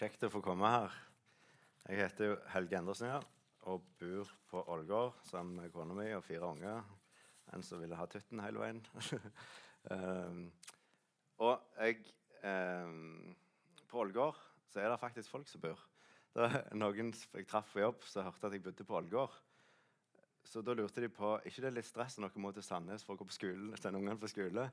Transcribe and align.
Kjekt 0.00 0.22
å 0.24 0.30
få 0.32 0.40
komme 0.40 0.64
her. 0.64 0.94
Jeg 1.84 1.98
heter 1.98 2.30
Helge 2.54 2.78
Endersen 2.78 3.10
ja, 3.10 3.18
og 3.68 3.82
bor 4.00 4.28
på 4.48 4.60
Ålgård 4.72 5.18
sammen 5.28 5.58
med 5.60 5.72
kona 5.74 5.92
mi 5.92 6.06
og 6.16 6.22
fire 6.24 6.46
unger. 6.54 6.86
En 7.52 7.60
som 7.66 7.82
ville 7.82 7.98
ha 7.98 8.06
tutten 8.08 8.40
hele 8.40 8.62
veien. 8.62 8.78
um, 9.92 10.38
og 11.44 11.82
jeg 11.82 11.98
um, 12.40 13.34
På 13.90 14.00
Ålgård 14.06 14.38
så 14.72 14.80
er 14.80 14.88
det 14.88 15.02
faktisk 15.02 15.34
folk 15.34 15.50
som 15.52 15.60
bor. 15.66 15.82
Det 16.32 16.46
var 16.46 16.56
noen 16.80 17.12
jeg 17.12 17.44
traff 17.50 17.68
på 17.74 17.82
jobb, 17.82 18.06
som 18.08 18.24
hørte 18.24 18.48
at 18.48 18.56
jeg 18.56 18.64
bodde 18.64 18.86
på 18.88 18.96
Ålgård. 19.02 19.34
Så 20.48 20.62
da 20.64 20.78
lurte 20.78 21.04
de 21.04 21.10
på 21.12 21.34
ikke 21.44 21.66
det 21.66 21.68
er 21.74 21.76
litt 21.76 21.90
stress 21.90 22.16
når 22.16 22.32
dere 22.32 22.46
må 22.46 22.54
til 22.56 22.64
Sandnes 22.64 23.04
for 23.04 23.18
å 23.18 23.20
gå 23.20 23.26
på 23.28 23.36
skolen, 23.36 23.74
sende 23.82 24.00
ungene 24.00 24.16
på 24.16 24.32
skole. 24.32 24.64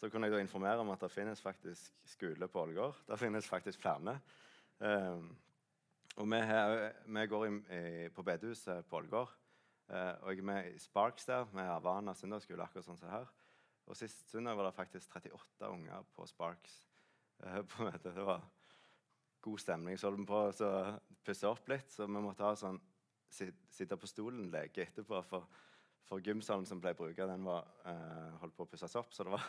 Så 0.00 0.08
kunne 0.08 0.32
jeg 0.32 0.38
da 0.38 0.40
informere 0.40 0.80
om 0.80 0.94
at 0.96 1.04
det 1.04 1.12
finnes 1.12 1.44
faktisk 1.44 1.92
skole 2.14 2.48
på 2.48 2.64
Ålgård. 2.64 3.04
Det 3.12 3.20
finnes 3.20 3.52
faktisk 3.52 3.84
flere. 3.84 4.16
Um, 4.82 5.28
og 6.16 6.26
vi, 6.26 6.38
her, 6.42 6.90
vi 7.06 7.26
går 7.30 7.44
i, 7.46 7.50
i, 7.76 8.08
på 8.10 8.22
bedehuset 8.26 8.86
på 8.90 8.98
Ålgård. 8.98 9.30
Uh, 9.86 10.14
og 10.24 10.32
jeg 10.32 10.40
er 10.40 10.48
med 10.48 10.72
i 10.72 10.78
Sparks 10.82 11.28
der, 11.28 11.46
med 11.54 11.68
Havana 11.68 12.14
søndagsskole. 12.18 12.64
akkurat 12.64 12.88
sånn 12.88 12.98
som 12.98 13.12
her. 13.12 13.28
Og 13.86 13.98
Sist 13.98 14.26
søndag 14.30 14.58
var 14.58 14.66
det 14.66 14.74
faktisk 14.74 15.14
38 15.14 15.68
unger 15.70 16.08
på 16.16 16.26
Sparks. 16.26 16.80
Uh, 17.44 17.60
på 17.70 17.86
møte. 17.86 18.10
Det 18.10 18.26
var 18.26 18.42
god 19.46 19.62
stemning. 19.62 19.98
Så 19.98 20.10
holdt 20.10 20.24
vi 20.24 20.30
på 20.32 20.40
å 20.48 20.80
pusse 21.22 21.50
opp 21.50 21.70
litt, 21.70 21.94
så 21.94 22.08
vi 22.10 22.24
måtte 22.24 22.46
ha 22.46 22.56
sånn 22.58 22.80
sitte 23.32 23.96
på 23.96 24.10
stolen-leke 24.10 24.82
etterpå. 24.82 25.22
For, 25.28 25.46
for 26.10 26.26
gymsalen 26.26 26.66
som 26.68 26.82
ble 26.82 26.92
brukt, 26.98 27.22
den 27.22 27.46
var 27.46 27.70
uh, 27.86 28.34
holdt 28.42 28.58
på 28.58 28.66
å 28.66 28.72
pusses 28.74 28.98
opp. 28.98 29.14
Så 29.14 29.24
det 29.24 29.36
var 29.36 29.46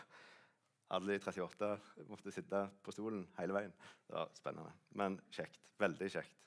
alle 0.93 1.13
de 1.13 1.19
38 1.19 1.69
måtte 2.09 2.31
sitte 2.31 2.59
på 2.83 2.93
stolen 2.93 3.23
hele 3.39 3.55
veien. 3.55 3.73
Det 4.07 4.15
var 4.15 4.33
spennende, 4.37 4.73
men 4.99 5.17
kjekt. 5.33 5.59
Veldig 5.81 6.09
kjekt. 6.13 6.43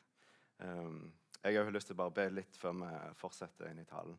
Um, 0.63 1.11
jeg 1.43 1.59
har 1.59 1.73
lyst 1.75 1.91
til 1.91 1.97
å 1.97 2.03
bare 2.05 2.15
be 2.15 2.27
litt 2.31 2.59
før 2.59 2.77
vi 2.79 2.91
fortsetter 3.19 3.71
inn 3.71 3.83
i 3.83 3.89
talen. 3.89 4.17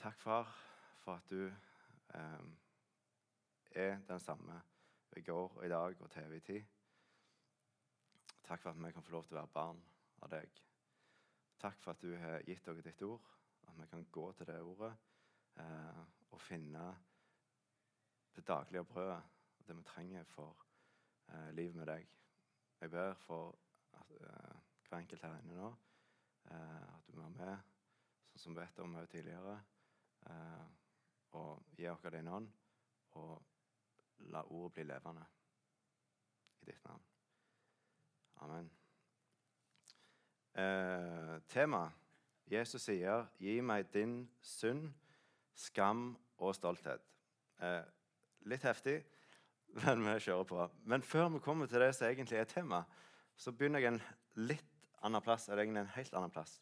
Takk, 0.00 0.18
far, 0.18 0.50
for 1.02 1.20
at 1.20 1.30
du 1.30 1.46
um, 1.46 2.50
er 3.70 4.00
den 4.08 4.22
samme 4.22 4.58
i 5.16 5.22
går 5.26 5.56
og 5.56 5.64
i 5.66 5.70
dag 5.70 6.02
og 6.02 6.10
til 6.10 6.26
evig 6.26 6.42
tid. 6.46 6.66
Takk 8.46 8.62
for 8.62 8.72
at 8.72 8.82
vi 8.82 8.92
kan 8.92 9.06
få 9.06 9.14
lov 9.14 9.28
til 9.28 9.36
å 9.36 9.40
være 9.42 9.54
barn 9.54 9.82
av 10.24 10.32
deg. 10.32 10.62
Takk 11.60 11.78
for 11.82 11.94
at 11.94 12.02
du 12.02 12.14
har 12.18 12.42
gitt 12.48 12.68
oss 12.72 12.82
ditt 12.82 13.02
ord, 13.06 13.22
at 13.68 13.78
vi 13.78 13.86
kan 13.90 14.06
gå 14.10 14.26
til 14.32 14.48
det 14.48 14.58
ordet 14.64 14.90
eh, 15.60 16.02
og 16.32 16.40
finne 16.42 16.86
det 18.36 18.46
daglige 18.46 18.84
brødet, 18.84 19.22
det 19.66 19.76
vi 19.76 19.82
trenger 19.82 20.24
for 20.24 20.66
eh, 21.28 21.50
livet 21.54 21.74
med 21.74 21.86
deg. 21.86 22.08
Jeg 22.80 22.90
ber 22.90 23.14
for 23.14 23.58
at, 23.92 24.10
eh, 24.10 24.56
hver 24.88 24.98
enkelt 24.98 25.22
her 25.22 25.36
inne 25.38 25.56
nå 25.56 25.68
eh, 26.50 26.96
at 26.96 27.06
du 27.06 27.16
må 27.16 27.28
være 27.28 27.36
med, 27.36 27.70
sånn 28.30 28.42
som 28.42 28.56
vi 28.56 28.60
vet 28.60 28.82
om 28.82 28.96
tidligere, 29.06 29.60
eh, 30.26 30.66
og 31.38 31.62
gi 31.76 31.86
oss 31.90 32.08
din 32.10 32.28
ånd, 32.28 32.50
og 33.20 33.42
la 34.32 34.42
ordet 34.42 34.74
bli 34.74 34.84
levende 34.88 35.24
i 36.60 36.70
ditt 36.70 36.84
navn. 36.84 37.02
Amen. 38.44 38.70
Eh, 40.54 41.40
tema 41.48 41.90
Jesus 42.50 42.82
sier, 42.82 43.26
'Gi 43.38 43.60
meg 43.60 43.92
din 43.94 44.30
synd, 44.42 44.90
skam 45.54 46.18
og 46.38 46.54
stolthet'. 46.54 47.06
Eh, 47.62 47.84
litt 48.48 48.64
heftig, 48.64 49.00
men 49.84 50.04
vi 50.04 50.16
kjører 50.24 50.48
på. 50.48 50.66
Men 50.84 51.02
før 51.02 51.28
vi 51.34 51.42
kommer 51.44 51.66
til 51.66 51.82
det 51.82 51.92
som 51.94 52.08
egentlig 52.08 52.38
er 52.38 52.48
tema, 52.50 52.82
så 53.36 53.52
begynner 53.52 53.80
jeg 53.80 53.94
en 53.94 54.02
litt 54.48 54.66
annen 55.02 55.22
plass. 55.22 55.48
eller 55.48 55.62
egentlig 55.62 55.80
en 55.80 55.94
helt 55.96 56.14
annen 56.14 56.30
plass. 56.30 56.60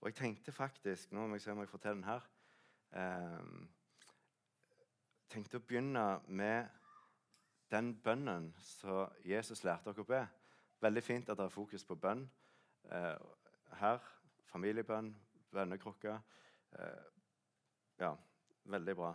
Og 0.00 0.08
jeg 0.08 0.14
tenkte 0.14 0.52
faktisk 0.52 1.12
Nå 1.12 1.26
må 1.26 1.34
jeg 1.34 1.40
se 1.42 1.52
om 1.52 1.60
jeg 1.60 1.68
får 1.68 1.78
til 1.78 1.90
den 1.90 2.04
her. 2.04 2.26
Eh, 2.92 3.44
tenkte 5.28 5.58
å 5.58 5.66
begynne 5.66 6.20
med 6.28 6.68
den 7.72 7.94
bønnen 8.04 8.52
som 8.60 9.10
Jesus 9.24 9.64
lærte 9.64 9.90
dere 9.90 10.04
å 10.04 10.08
be. 10.08 10.22
Veldig 10.84 11.02
fint 11.02 11.30
at 11.30 11.38
det 11.38 11.46
er 11.46 11.54
fokus 11.54 11.84
på 11.84 11.96
bønn 11.98 12.26
eh, 12.92 13.16
her. 13.80 14.04
Familiebønn, 14.52 15.14
bønnekrukke. 15.50 16.18
Eh, 16.78 17.06
ja, 17.98 18.12
veldig 18.64 18.96
bra. 18.96 19.14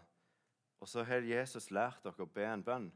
Og 0.79 0.87
så 0.87 1.03
har 1.03 1.27
Jesus 1.27 1.69
lært 1.71 2.03
dere 2.03 2.23
å 2.23 2.33
be 2.33 2.45
en 2.47 2.63
bønn. 2.63 2.89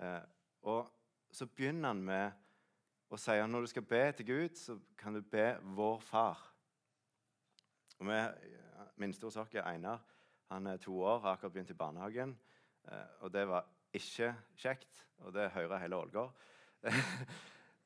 Eh, 0.00 0.22
og 0.68 0.88
så 1.30 1.46
begynner 1.46 1.92
han 1.92 2.02
med 2.04 3.12
å 3.12 3.18
si 3.20 3.36
at 3.36 3.48
når 3.48 3.64
du 3.64 3.70
skal 3.72 3.86
be 3.88 4.02
til 4.16 4.28
Gud, 4.28 4.56
så 4.56 4.78
kan 4.96 5.14
du 5.14 5.20
be 5.22 5.58
'Vår 5.62 6.00
Far'. 6.00 6.44
Og 7.98 8.06
Minste 8.96 9.26
hos 9.26 9.36
oss 9.36 9.54
er 9.54 9.62
Einar. 9.62 10.00
Han 10.50 10.66
er 10.66 10.76
to 10.76 11.02
år, 11.02 11.18
har 11.18 11.32
akkurat 11.32 11.52
begynt 11.52 11.70
i 11.70 11.74
barnehagen. 11.74 12.38
Eh, 12.88 13.06
og 13.20 13.32
det 13.32 13.48
var 13.48 13.66
ikke 13.92 14.34
kjekt, 14.56 15.06
og 15.18 15.32
det 15.32 15.50
hører 15.50 15.78
hele 15.78 15.96
Ålgård. 15.96 16.32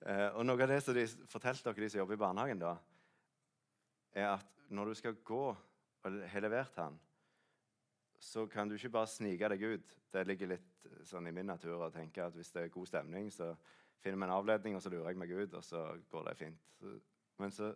Eh, 0.03 0.35
og 0.35 0.43
Noe 0.43 0.59
av 0.59 0.67
det 0.67 0.81
som 0.83 0.97
de 0.97 1.05
fortalte 1.31 1.63
dere, 1.63 1.85
de 1.85 1.89
som 1.93 2.01
jobber 2.01 2.17
i 2.17 2.19
barnehagen, 2.19 2.59
da, 2.59 2.73
er 4.19 4.33
at 4.33 4.65
når 4.75 4.89
du 4.91 4.95
skal 4.99 5.15
gå 5.23 5.43
og 5.53 6.17
har 6.33 6.43
levert 6.43 6.81
han, 6.83 6.97
så 8.23 8.45
kan 8.47 8.69
du 8.71 8.77
ikke 8.77 8.93
bare 8.95 9.11
snike 9.11 9.49
deg 9.51 9.65
ut. 9.75 9.95
Det 10.15 10.23
ligger 10.29 10.53
litt 10.53 10.85
sånn 11.09 11.27
i 11.27 11.33
min 11.35 11.49
natur 11.51 11.81
å 11.83 11.91
tenke 11.91 12.23
at 12.23 12.37
hvis 12.39 12.53
det 12.55 12.67
er 12.67 12.75
god 12.75 12.87
stemning, 12.87 13.31
så 13.35 13.51
finner 14.03 14.21
vi 14.21 14.29
en 14.29 14.35
avledning, 14.37 14.77
og 14.79 14.85
så 14.85 14.93
lurer 14.93 15.11
jeg 15.11 15.19
meg 15.19 15.33
ut, 15.35 15.57
og 15.59 15.65
så 15.67 15.83
går 16.13 16.29
det 16.29 16.37
fint. 16.39 16.77
Men 17.43 17.55
så 17.55 17.73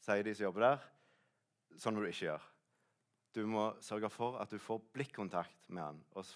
sier 0.00 0.24
de 0.24 0.34
som 0.36 0.46
jobber 0.46 0.64
der, 0.64 0.86
sånn 1.80 1.96
må 1.96 2.04
du 2.04 2.08
ikke 2.08 2.30
gjøre. 2.30 2.48
Du 3.36 3.42
må 3.46 3.66
sørge 3.84 4.10
for 4.10 4.40
at 4.40 4.50
du 4.50 4.58
får 4.58 4.80
blikkontakt 4.96 5.68
med 5.68 5.84
han 5.84 6.00
og 6.16 6.32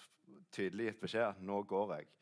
tydelig 0.53 0.91
gitt 0.91 1.01
beskjed 1.01 1.25
at 1.25 1.41
'nå 1.41 1.63
går 1.67 1.97
jeg'. 1.97 2.13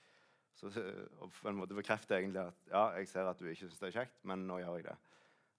Så, 0.53 0.69
på 0.69 1.49
en 1.49 1.57
måte 1.57 1.75
bekrefter 1.75 2.17
egentlig 2.17 2.41
at 2.41 2.67
ja, 2.71 2.89
jeg 2.97 3.07
ser 3.09 3.27
at 3.27 3.39
du 3.39 3.45
ikke 3.45 3.67
syns 3.67 3.79
det 3.79 3.87
er 3.89 3.99
kjekt, 3.99 4.19
men 4.23 4.47
nå 4.47 4.59
gjør 4.61 4.77
jeg 4.77 4.85
det. 4.85 4.97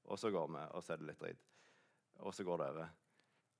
Og 0.04 0.18
så 0.18 0.30
går 0.30 0.48
vi, 0.48 0.66
og 0.70 0.82
så 0.82 0.92
er 0.92 0.96
det 0.96 1.06
litt 1.06 1.20
dritt. 1.20 1.48
Og 2.20 2.34
så 2.34 2.44
går 2.44 2.58
det 2.58 2.68
over. 2.70 2.92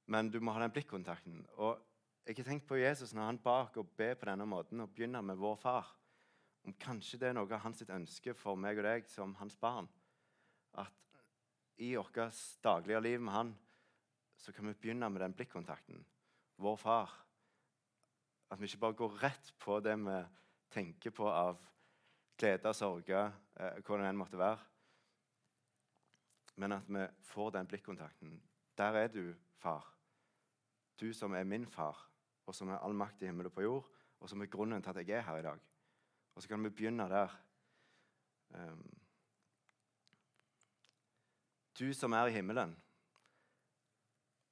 Men 0.07 0.31
du 0.31 0.41
må 0.41 0.53
ha 0.53 0.61
den 0.63 0.71
blikkontakten. 0.71 1.47
Og 1.57 1.81
jeg 2.25 2.39
har 2.39 2.47
tenkt 2.47 2.65
på 2.69 2.79
Jesus 2.81 3.13
når 3.13 3.27
han 3.29 3.39
bak 3.45 3.77
og 3.77 3.91
ber 3.99 4.15
på 4.17 4.29
denne 4.31 4.47
måten 4.49 4.81
og 4.81 4.93
begynner 4.97 5.21
med 5.21 5.37
vår 5.37 5.59
far. 5.61 5.91
Om 6.65 6.73
kanskje 6.81 7.19
det 7.21 7.29
er 7.29 7.35
noe 7.37 7.51
av 7.53 7.61
hans 7.61 7.85
ønske 7.85 8.33
for 8.39 8.57
meg 8.57 8.81
og 8.81 8.87
deg 8.87 9.11
som 9.13 9.35
hans 9.37 9.57
barn. 9.61 9.89
At 10.81 11.21
i 11.77 11.93
vårt 11.93 12.17
daglige 12.65 13.03
liv 13.05 13.21
med 13.21 13.35
han 13.35 13.53
så 14.41 14.53
kan 14.53 14.71
vi 14.71 14.75
begynne 14.75 15.11
med 15.13 15.21
den 15.21 15.37
blikkontakten. 15.37 16.01
Vår 16.57 16.81
far. 16.81 17.13
At 18.49 18.61
vi 18.61 18.71
ikke 18.71 18.81
bare 18.87 18.99
går 19.03 19.21
rett 19.21 19.53
på 19.61 19.77
det 19.85 19.99
vi 20.01 20.17
tenker 20.73 21.13
på 21.13 21.29
av 21.29 21.61
glede 22.41 22.73
og 22.73 22.77
sorger, 22.77 23.33
eh, 23.61 23.77
hva 23.85 23.99
det 24.01 24.09
enn 24.09 24.19
måtte 24.19 24.41
være. 24.41 24.65
Men 26.57 26.73
at 26.73 26.89
vi 26.89 27.05
får 27.29 27.51
den 27.59 27.69
blikkontakten. 27.69 28.41
Der 28.79 28.97
er 29.05 29.09
du, 29.09 29.35
far. 29.61 29.85
Du 31.01 31.13
som 31.13 31.35
er 31.35 31.45
min 31.45 31.67
far, 31.67 31.99
og 32.47 32.55
som 32.55 32.69
er 32.69 32.83
all 32.83 32.95
makt 32.97 33.23
i 33.23 33.29
himmelen 33.29 33.51
og 33.51 33.57
på 33.57 33.65
jord, 33.65 33.89
og 34.21 34.31
som 34.31 34.43
er 34.43 34.51
grunnen 34.53 34.83
til 34.83 34.91
at 34.91 35.01
jeg 35.09 35.19
er 35.19 35.27
her 35.27 35.41
i 35.41 35.47
dag. 35.47 35.61
Og 36.35 36.43
så 36.43 36.49
kan 36.49 36.65
vi 36.65 36.71
begynne 36.71 37.09
der. 37.09 37.35
Um, 38.55 38.85
du 41.79 41.93
som 41.93 42.13
er 42.13 42.27
i 42.27 42.33
himmelen. 42.33 42.77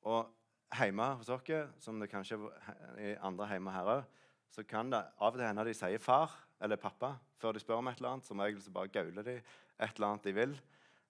Og 0.03 0.31
hjemme 0.79 1.05
hos 1.21 1.31
dere, 1.31 1.69
som 1.79 2.01
det 2.01 2.11
kanskje 2.11 2.39
er 2.99 3.21
andre 3.23 3.49
hjemme 3.53 3.75
her 3.75 3.91
òg, 3.97 4.03
så 4.53 4.65
kan 4.69 4.91
det 4.93 5.01
av 5.01 5.33
og 5.33 5.39
til 5.39 5.47
hende 5.47 5.65
de 5.65 5.75
sier 5.75 5.99
'far' 5.99 6.35
eller 6.61 6.77
'pappa' 6.77 7.15
før 7.39 7.53
de 7.53 7.61
spør 7.61 7.81
om 7.81 7.89
et 7.89 7.97
eller 7.97 8.09
annet. 8.09 8.27
Som 8.27 8.39
regel 8.39 8.63
så 8.63 8.71
bare 8.71 8.89
gauler 8.89 9.23
de 9.23 9.37
et 9.81 9.95
eller 9.95 10.07
annet 10.07 10.25
de 10.25 10.33
vil. 10.33 10.61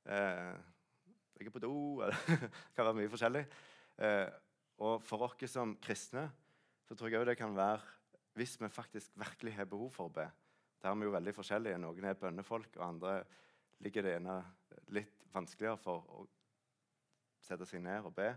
Eh, 0.06 0.54
'Jeg 1.36 1.46
er 1.46 1.50
på 1.50 1.58
do' 1.58 2.06
Det 2.06 2.16
kan 2.76 2.84
være 2.84 2.94
mye 2.94 3.08
forskjellig. 3.08 3.46
Eh, 3.98 4.28
og 4.78 5.02
for 5.02 5.22
oss 5.22 5.50
som 5.50 5.76
kristne 5.76 6.30
så 6.92 6.96
tror 7.00 7.08
jeg 7.08 7.22
òg 7.22 7.30
det 7.30 7.38
kan 7.40 7.54
være 7.56 7.80
hvis 8.36 8.58
vi 8.60 8.68
faktisk 8.68 9.14
virkelig 9.16 9.54
har 9.56 9.68
behov 9.68 9.88
for 9.94 10.10
å 10.10 10.12
be. 10.12 10.26
Der 10.82 10.90
er 10.90 10.98
vi 11.00 11.06
jo 11.06 11.14
veldig 11.14 11.32
forskjellige. 11.32 11.78
Noen 11.80 12.04
er 12.04 12.18
bønnefolk, 12.20 12.76
og 12.76 12.84
andre 12.84 13.12
ligger 13.80 14.04
det 14.04 14.12
ene 14.18 14.34
litt 14.92 15.22
vanskeligere 15.32 15.80
for 15.80 16.04
å 16.12 16.26
sette 17.40 17.64
seg 17.68 17.80
ned 17.80 18.04
og 18.04 18.12
be. 18.16 18.28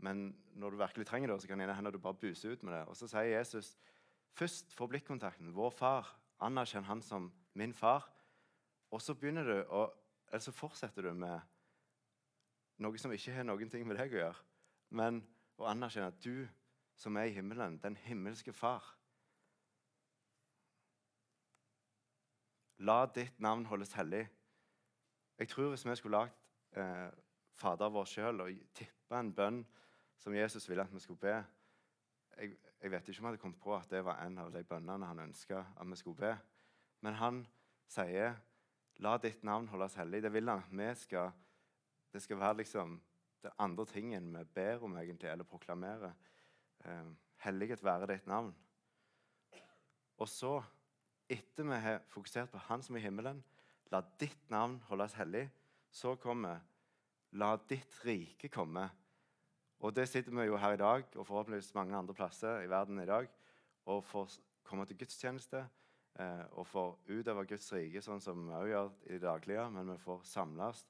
Men 0.00 0.30
når 0.56 0.72
du 0.72 0.80
virkelig 0.80 1.08
trenger 1.10 1.34
det, 1.34 1.38
så 1.42 1.50
kan 1.50 1.60
det 1.60 1.76
hende 1.76 1.92
du 1.92 2.00
bare 2.00 2.16
buser 2.16 2.56
ut 2.56 2.64
med 2.64 2.78
det. 2.78 2.82
Og 2.88 2.96
så 2.96 3.10
sier 3.12 3.28
Jesus 3.34 3.74
først 4.38 4.72
få 4.72 4.88
blikkontakten 4.88 5.52
vår 5.52 5.76
far. 5.76 6.08
Anerkjenn 6.40 6.88
han 6.88 7.04
som 7.04 7.28
min 7.52 7.76
far. 7.76 8.08
Og 8.88 9.04
så 9.04 9.12
begynner 9.12 9.44
du 9.44 9.56
og, 9.66 9.92
eller 10.30 10.46
så 10.48 10.54
fortsetter 10.56 11.10
du 11.10 11.12
med 11.12 11.44
noe 12.80 13.04
som 13.04 13.12
ikke 13.12 13.36
har 13.36 13.44
noen 13.44 13.68
ting 13.68 13.84
med 13.84 14.00
deg 14.00 14.16
å 14.16 14.22
gjøre, 14.22 14.46
men 14.96 15.20
å 15.58 15.66
anerkjenne 15.68 16.08
at 16.08 16.24
du 16.24 16.46
som 16.98 17.16
er 17.16 17.30
i 17.30 17.36
himmelen, 17.36 17.78
den 17.82 17.96
himmelske 17.96 18.52
far 18.52 18.94
La 22.78 23.06
ditt 23.10 23.40
navn 23.42 23.64
holdes 23.66 23.92
hellig. 23.98 24.28
Jeg 25.38 25.48
tror 25.50 25.72
hvis 25.72 25.82
vi 25.86 25.96
skulle 25.98 26.18
lagd 26.18 26.34
eh, 26.78 27.08
Fader 27.58 27.90
vår 27.90 28.06
sjøl 28.06 28.44
og 28.44 28.60
tippa 28.74 29.18
en 29.18 29.32
bønn 29.34 29.64
som 30.18 30.34
Jesus 30.34 30.68
ville 30.68 30.84
at 30.86 30.94
vi 30.94 31.02
skulle 31.02 31.18
be 31.18 31.34
jeg, 32.38 32.54
jeg 32.82 32.90
vet 32.92 33.08
ikke 33.08 33.18
om 33.18 33.26
jeg 33.26 33.32
hadde 33.32 33.42
kommet 33.42 33.60
på 33.62 33.74
at 33.74 33.90
det 33.90 34.04
var 34.06 34.22
en 34.22 34.38
av 34.38 34.52
de 34.54 34.62
bønnene 34.62 35.10
han 35.10 35.24
ønska 35.24 35.64
at 35.74 35.90
vi 35.90 35.98
skulle 35.98 36.20
be. 36.20 36.36
Men 37.02 37.18
han 37.18 37.46
sier, 37.90 38.36
'La 38.98 39.16
ditt 39.18 39.44
navn 39.44 39.68
holdes 39.68 39.94
hellig'. 39.94 40.22
Det 40.22 40.32
vil 40.32 40.48
han 40.48 40.58
at 40.58 40.70
vi 40.70 40.94
skal 40.94 41.32
Det 42.12 42.22
skal 42.22 42.38
være 42.38 42.56
liksom 42.56 43.02
det 43.42 43.50
andre 43.58 43.86
tingen 43.86 44.38
vi 44.38 44.44
ber 44.44 44.84
om 44.84 44.96
egentlig, 44.96 45.30
eller 45.30 45.44
proklamerer. 45.44 46.12
Eh, 46.84 47.10
helliget 47.44 47.84
være 47.84 48.06
ditt 48.12 48.26
navn. 48.26 48.52
Og 50.18 50.28
så, 50.28 50.58
etter 51.30 51.66
vi 51.68 51.78
har 51.78 52.02
fokusert 52.10 52.50
på 52.50 52.58
Han 52.68 52.82
som 52.82 52.96
er 52.96 53.00
i 53.00 53.06
himmelen, 53.06 53.42
la 53.92 54.02
ditt 54.20 54.50
navn 54.50 54.78
holdes 54.88 55.14
hellig, 55.18 55.48
så 55.90 56.16
kommer 56.16 56.60
La 57.32 57.56
ditt 57.68 57.92
rike 58.04 58.48
komme. 58.48 58.86
Og 59.84 59.92
det 59.94 60.06
sitter 60.08 60.32
vi 60.32 60.46
jo 60.48 60.56
her 60.56 60.74
i 60.74 60.80
dag, 60.80 61.04
og 61.14 61.26
forhåpentligvis 61.26 61.74
mange 61.76 61.96
andre 61.96 62.14
plasser 62.14 62.62
i 62.64 62.70
verden 62.70 62.98
i 63.02 63.06
dag, 63.06 63.28
og 63.84 64.04
får 64.04 64.38
komme 64.64 64.86
til 64.88 64.98
gudstjeneste 64.98 65.60
eh, 66.18 66.44
og 66.50 66.66
får 66.66 66.96
utøve 67.08 67.44
Guds 67.48 67.68
rike 67.72 68.02
sånn 68.04 68.20
som 68.20 68.46
vi 68.46 68.54
også 68.56 68.70
gjør 68.72 68.90
i 69.06 69.12
det 69.12 69.22
daglige, 69.22 69.66
men 69.76 69.92
vi 69.92 69.98
får 70.02 70.24
samles, 70.28 70.86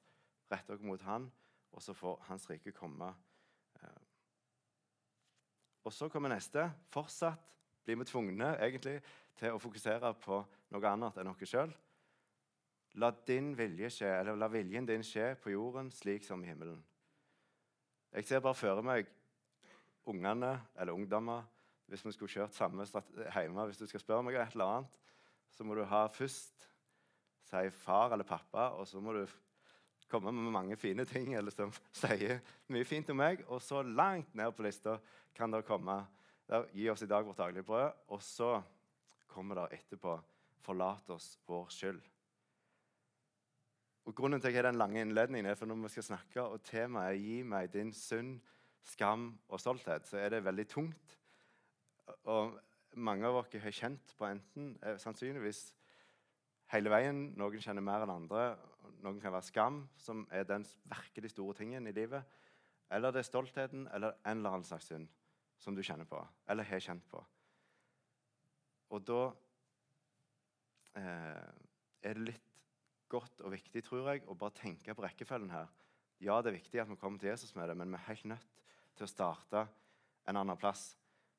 rette 0.51 0.73
oss 0.73 0.83
mot 0.83 1.03
Han, 1.05 1.29
og 1.75 1.83
så 1.83 1.93
får 1.93 2.23
Hans 2.29 2.49
rike 2.49 2.73
komme. 2.75 3.11
Og 5.87 5.93
så 5.95 6.09
kommer 6.11 6.31
neste. 6.33 6.65
Fortsatt 6.91 7.45
blir 7.85 7.99
vi 7.99 8.07
tvungne 8.09 8.53
egentlig 8.59 8.99
til 9.39 9.55
å 9.55 9.61
fokusere 9.61 10.11
på 10.21 10.41
noe 10.73 10.89
annet 10.91 11.19
enn 11.19 11.31
oss 11.31 11.45
sjøl. 11.47 11.71
La 12.99 13.11
din 13.25 13.53
vilje 13.57 13.91
skje, 13.99 14.09
eller 14.19 14.37
la 14.37 14.49
viljen 14.51 14.87
din 14.87 15.05
skje 15.05 15.35
på 15.41 15.53
jorden 15.53 15.91
slik 15.93 16.25
som 16.25 16.43
i 16.43 16.49
himmelen. 16.49 16.81
Jeg 18.11 18.25
ser 18.25 18.41
bare 18.41 18.57
for 18.57 18.81
meg 18.81 19.09
ungene 20.09 20.55
eller 20.75 20.97
ungdommer 20.97 21.43
Hvis 21.89 22.05
vi 22.05 22.11
skulle 22.13 22.29
kjørt 22.29 22.53
samme 22.53 22.85
hjemme, 22.85 23.63
hvis 23.65 23.77
du 23.77 23.87
skal 23.89 24.01
spørre 24.01 24.23
meg 24.23 24.35
et 24.37 24.53
eller 24.53 24.65
annet, 24.75 24.97
så 25.49 25.65
må 25.65 25.73
du 25.73 25.81
ha 25.89 26.03
først 26.05 26.67
si 27.49 27.69
far 27.73 28.13
eller 28.13 28.27
pappa, 28.29 28.67
og 28.77 28.85
så 28.87 29.01
må 29.01 29.15
du 29.15 29.23
komme 30.09 30.31
med 30.35 30.51
mange 30.51 30.77
fine 30.79 31.05
ting 31.05 31.33
eller 31.37 31.53
som 31.53 31.71
sier 31.95 32.39
mye 32.73 32.87
fint 32.87 33.09
om 33.13 33.19
meg. 33.21 33.43
Og 33.47 33.61
så 33.63 33.83
langt 33.83 34.33
ned 34.37 34.51
på 34.55 34.65
lista 34.65 34.97
kan 35.37 35.51
det 35.53 35.65
komme 35.67 36.01
der, 36.49 36.65
Gi 36.73 36.89
oss 36.89 37.05
i 37.05 37.09
dag 37.09 37.25
vårt 37.25 37.37
daglige 37.37 37.63
brød. 37.63 38.05
Og 38.09 38.21
så 38.25 38.57
kommer 39.29 39.61
det 39.61 39.79
etterpå 39.79 40.19
Forlat 40.59 41.09
oss 41.15 41.37
vår 41.47 41.69
skyld. 41.71 42.01
Og 44.09 44.15
Grunnen 44.15 44.41
til 44.41 44.49
at 44.49 44.53
jeg 44.53 44.63
har 44.63 44.71
den 44.71 44.79
lange 44.81 45.01
innledningen, 45.01 45.45
er 45.51 45.55
for 45.55 45.69
når 45.69 45.83
vi 45.83 45.91
skal 45.93 46.03
snakke, 46.03 46.41
og 46.41 46.63
temaet 46.65 47.13
er 47.13 47.21
'Gi 47.21 47.43
meg 47.43 47.73
din 47.73 47.93
synd, 47.93 48.39
skam 48.83 49.39
og 49.47 49.59
stolthet', 49.59 50.07
så 50.07 50.17
er 50.17 50.29
det 50.29 50.45
veldig 50.45 50.67
tungt. 50.67 51.17
Og 52.23 52.59
mange 52.93 53.27
av 53.27 53.35
oss 53.35 53.53
har 53.53 53.71
kjent 53.71 54.15
på 54.17 54.25
enten 54.25 54.79
eh, 54.83 54.97
sannsynligvis 54.97 55.75
hele 56.73 56.89
veien 56.89 57.21
Noen 57.37 57.61
kjenner 57.61 57.85
mer 57.85 58.05
enn 58.05 58.13
andre. 58.13 58.57
Noen 59.03 59.19
kan 59.21 59.33
være 59.33 59.47
skam, 59.47 59.81
som 59.97 60.25
er 60.31 60.45
den 60.47 60.65
virkelig 60.89 61.31
store 61.33 61.55
tingen 61.57 61.87
i 61.87 61.95
livet. 61.95 62.25
Eller 62.91 63.13
det 63.13 63.21
er 63.21 63.29
stoltheten 63.29 63.87
eller 63.93 64.17
en 64.25 64.39
eller 64.39 64.57
annen 64.57 64.67
slags 64.67 64.89
synd 64.89 65.07
som 65.59 65.75
du 65.75 65.83
kjenner 65.83 66.07
på, 66.07 66.19
eller 66.49 66.65
har 66.65 66.81
kjent 66.81 67.03
på. 67.11 67.19
Og 68.95 69.03
da 69.05 69.19
eh, 70.97 71.49
er 72.01 72.17
det 72.17 72.29
litt 72.31 72.47
godt 73.11 73.43
og 73.43 73.53
viktig 73.53 73.83
tror 73.85 74.07
jeg, 74.13 74.23
å 74.29 74.37
bare 74.37 74.55
tenke 74.57 74.95
på 74.95 75.03
rekkefølgen 75.03 75.51
her. 75.53 75.69
Ja, 76.23 76.39
det 76.41 76.51
er 76.51 76.59
viktig 76.59 76.81
at 76.81 76.89
vi 76.89 76.97
kommer 76.99 77.21
til 77.21 77.31
Jesus 77.31 77.53
med 77.55 77.69
det, 77.69 77.77
men 77.77 77.91
vi 77.91 77.99
er 77.99 78.07
helt 78.09 78.25
nødt 78.33 78.49
til 78.97 79.05
å 79.05 79.11
starte 79.11 79.65
en 80.29 80.39
annen 80.39 80.59
plass. 80.59 80.93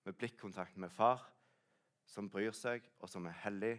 Med 0.06 0.16
blikkontakt 0.16 0.78
med 0.80 0.92
far, 0.92 1.22
som 2.08 2.30
bryr 2.32 2.54
seg, 2.56 2.86
og 3.00 3.10
som 3.10 3.26
er 3.28 3.36
hellig, 3.44 3.74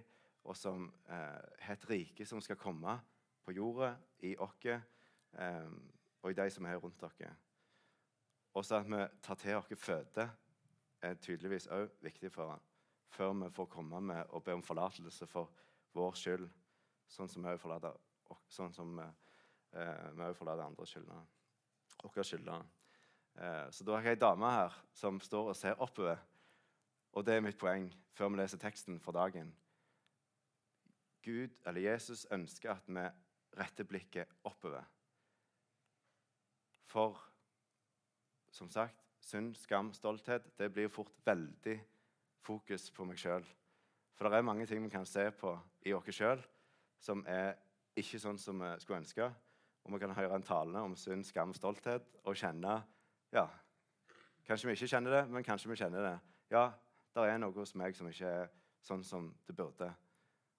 og 0.47 0.57
som 0.57 0.87
eh, 1.11 1.71
et 1.73 1.87
rike 1.89 2.25
som 2.25 2.41
skal 2.41 2.59
komme 2.59 2.97
på 3.45 3.51
jorda, 3.51 3.95
i 4.19 4.35
oss 4.37 4.65
eh, 4.65 5.71
og 6.21 6.31
i 6.31 6.37
de 6.37 6.49
som 6.49 6.65
er 6.65 6.77
rundt 6.77 7.03
oss. 7.03 7.21
Også 8.53 8.75
at 8.75 8.89
vi 8.89 9.01
tar 9.23 9.35
til 9.35 9.55
oss 9.55 9.73
føde, 9.77 10.29
er 11.01 11.13
tydeligvis 11.13 11.67
òg 11.67 11.89
viktig 12.01 12.31
for 12.31 12.51
han, 12.51 12.65
før 13.09 13.33
vi 13.33 13.49
får 13.49 13.65
komme 13.65 14.01
med 14.01 14.23
og 14.29 14.43
be 14.43 14.53
om 14.53 14.63
forlatelse 14.63 15.27
for 15.27 15.49
vår 15.93 16.13
skyld 16.15 16.49
sånn 17.11 17.29
som 17.29 17.43
vi 17.43 17.51
òg 17.51 17.59
forlater, 17.59 17.95
sånn 18.51 18.99
eh, 19.01 20.11
vi 20.15 20.29
forlater 20.37 20.63
andre 20.65 20.87
skyldnere. 20.87 21.25
Våre 22.01 22.25
skyldnere. 22.25 22.67
Eh, 23.35 23.65
så 23.71 23.85
da 23.87 23.97
har 23.97 24.07
jeg 24.07 24.17
ei 24.17 24.21
dame 24.21 24.51
her 24.51 24.77
som 24.95 25.19
står 25.23 25.51
og 25.51 25.57
ser 25.57 25.81
oppover. 25.83 26.21
Og 27.11 27.25
det 27.27 27.35
er 27.35 27.43
mitt 27.43 27.59
poeng 27.59 27.89
før 28.15 28.31
vi 28.31 28.39
leser 28.39 28.61
teksten 28.61 28.99
for 29.03 29.15
dagen. 29.15 29.51
Gud, 31.21 31.53
eller 31.67 31.83
Jesus, 31.91 32.25
ønsker 32.31 32.71
at 32.73 32.87
vi 32.87 33.03
retter 33.57 33.87
blikket 33.87 34.31
oppover. 34.47 34.83
For 36.91 37.19
som 38.51 38.69
sagt, 38.69 38.99
synd, 39.23 39.55
skam, 39.55 39.93
stolthet 39.95 40.49
det 40.59 40.71
blir 40.73 40.91
fort 40.91 41.13
veldig 41.25 41.77
fokus 42.43 42.89
på 42.91 43.05
meg 43.07 43.19
sjøl. 43.21 43.45
For 44.17 44.27
det 44.27 44.41
er 44.41 44.45
mange 44.45 44.67
ting 44.67 44.83
vi 44.83 44.91
kan 44.91 45.07
se 45.07 45.29
på 45.31 45.53
i 45.87 45.93
oss 45.95 46.09
sjøl 46.13 46.41
som 47.01 47.23
er 47.25 47.55
ikke 47.97 48.19
sånn 48.21 48.39
som 48.39 48.59
vi 48.61 48.71
skulle 48.83 49.01
ønske. 49.01 49.29
Og 49.81 49.95
vi 49.95 50.01
kan 50.03 50.13
høre 50.13 50.37
en 50.37 50.45
tale 50.45 50.83
om 50.83 50.93
synd, 50.99 51.25
skam, 51.25 51.55
stolthet 51.57 52.19
og 52.23 52.37
kjenne 52.37 52.81
Ja, 53.31 53.45
kanskje 54.43 54.67
vi 54.67 54.73
ikke 54.75 54.91
kjenner 54.91 55.13
det, 55.15 55.21
men 55.31 55.45
kanskje 55.47 55.69
vi 55.71 55.77
kjenner 55.79 56.03
det. 56.03 56.15
Ja, 56.51 56.65
det 57.15 57.23
er 57.31 57.37
noe 57.39 57.55
hos 57.55 57.71
meg 57.79 57.95
som 57.95 58.09
ikke 58.11 58.27
er 58.27 58.49
sånn 58.83 59.05
som 59.07 59.29
det 59.47 59.55
burde. 59.55 59.87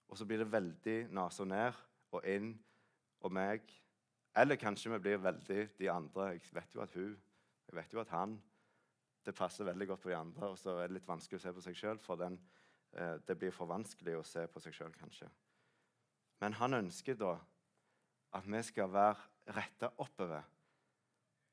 Og 0.08 0.16
så 0.16 0.24
blir 0.28 0.40
det 0.40 0.50
veldig 0.52 0.96
nesa 1.12 1.44
ned 1.48 1.76
og 2.16 2.24
inn 2.28 2.54
og 3.22 3.32
meg. 3.32 3.66
Eller 4.36 4.56
kanskje 4.60 4.92
vi 4.94 5.00
blir 5.04 5.20
veldig 5.22 5.66
de 5.78 5.90
andre. 5.90 6.32
Jeg 6.36 6.54
vet 6.56 6.74
jo 6.74 6.82
at 6.84 6.94
hun, 6.96 7.12
jeg 7.68 7.76
vet 7.76 7.94
jo 7.94 8.00
at 8.00 8.16
han 8.16 8.40
Det 9.22 9.36
passer 9.38 9.62
veldig 9.64 9.86
godt 9.86 10.00
på 10.02 10.08
de 10.10 10.16
andre, 10.18 10.48
og 10.50 10.56
så 10.58 10.72
er 10.82 10.88
det 10.88 10.96
litt 10.96 11.06
vanskelig 11.06 11.38
å 11.38 11.42
se 11.44 11.50
på 11.54 11.60
seg 11.62 11.76
sjøl, 11.78 11.98
for 12.02 12.18
den, 12.18 12.40
eh, 12.90 13.20
det 13.22 13.36
blir 13.38 13.52
for 13.54 13.70
vanskelig 13.70 14.16
å 14.18 14.24
se 14.26 14.42
på 14.50 14.58
seg 14.58 14.74
sjøl, 14.74 14.90
kanskje. 14.98 15.28
Men 16.40 16.56
han 16.58 16.74
ønsker 16.74 17.14
da 17.14 17.36
at 18.34 18.48
vi 18.50 18.62
skal 18.66 18.90
være 18.90 19.54
retta 19.54 19.92
oppover. 20.02 20.42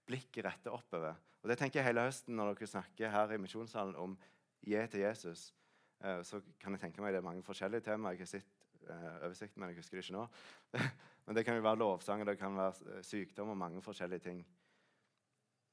Blikket 0.07 0.45
retta 0.45 0.73
oppover. 0.73 1.13
Og 1.43 1.49
Det 1.49 1.59
tenker 1.59 1.79
jeg 1.79 1.91
hele 1.91 2.07
høsten 2.07 2.35
når 2.35 2.55
dere 2.55 2.71
snakker 2.73 3.13
her 3.13 3.35
i 3.35 3.38
misjonssalen 3.38 3.95
om 3.95 4.17
gi 4.65 4.88
til 4.89 5.05
Jesus. 5.05 5.53
Eh, 6.01 6.23
så 6.23 6.41
kan 6.59 6.73
jeg 6.73 6.81
tenke 6.88 7.03
meg 7.03 7.13
det 7.13 7.21
er 7.21 7.27
mange 7.27 7.45
forskjellige 7.45 7.85
temaer. 7.85 8.17
Jeg 8.17 8.25
har 8.25 8.33
sett 8.33 8.58
eh, 8.88 9.25
oversikten, 9.25 9.59
men 9.59 9.71
jeg 9.71 9.81
husker 9.81 9.98
det 9.98 10.05
ikke 10.05 10.17
nå. 10.17 10.25
men 11.25 11.36
Det 11.36 11.45
kan 11.45 11.59
jo 11.59 11.65
være 11.65 11.81
lovsanger, 11.81 12.25
det 12.25 12.39
kan 12.39 12.57
være 12.57 12.95
eh, 12.95 13.03
sykdom 13.03 13.53
og 13.53 13.57
mange 13.57 13.81
forskjellige 13.81 14.25
ting. 14.27 14.41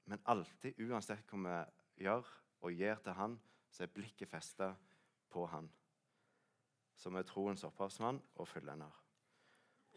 Men 0.07 0.23
alltid, 0.27 0.79
uansett 0.87 1.27
hva 1.31 1.41
vi 1.97 2.05
gjør 2.05 2.29
og 2.67 2.73
gir 2.73 3.03
til 3.03 3.19
Han, 3.19 3.41
så 3.71 3.85
er 3.85 3.95
blikket 3.95 4.31
festa 4.31 4.73
på 5.31 5.47
Han. 5.51 5.69
Som 6.97 7.17
er 7.17 7.27
troens 7.29 7.65
opphavsmann 7.67 8.23
og 8.37 8.49
fullender. 8.49 9.03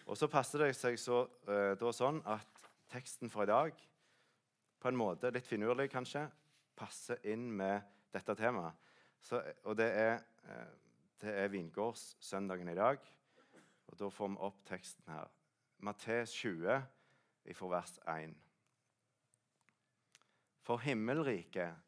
Og 0.10 0.18
så 0.18 0.28
passer 0.28 0.66
det 0.66 0.74
seg 0.76 0.98
så, 1.00 1.22
uh, 1.48 1.76
da 1.78 1.92
sånn 1.94 2.18
at 2.26 2.66
teksten 2.90 3.30
for 3.30 3.46
i 3.46 3.52
dag 3.52 3.78
på 4.80 4.90
en 4.90 4.98
måte, 4.98 5.30
litt 5.32 5.48
finurlig 5.48 5.90
kanskje, 5.92 6.24
passer 6.80 7.20
inn 7.30 7.50
med 7.52 7.84
dette 8.14 8.36
temaet. 8.40 8.74
Så, 9.22 9.42
og 9.68 9.76
det 9.78 9.90
er, 9.92 10.22
det 11.22 11.34
er 11.44 11.52
vingårdssøndagen 11.52 12.70
i 12.72 12.78
dag. 12.78 13.00
Og 13.90 14.00
da 14.00 14.10
får 14.14 14.32
vi 14.34 14.42
opp 14.48 14.64
teksten 14.70 15.12
her. 15.12 15.28
Mattes 15.84 16.34
20, 16.36 16.82
fra 17.56 17.70
vers 17.72 17.96
1. 18.08 18.34
For 20.68 20.82
himmelriket 20.84 21.80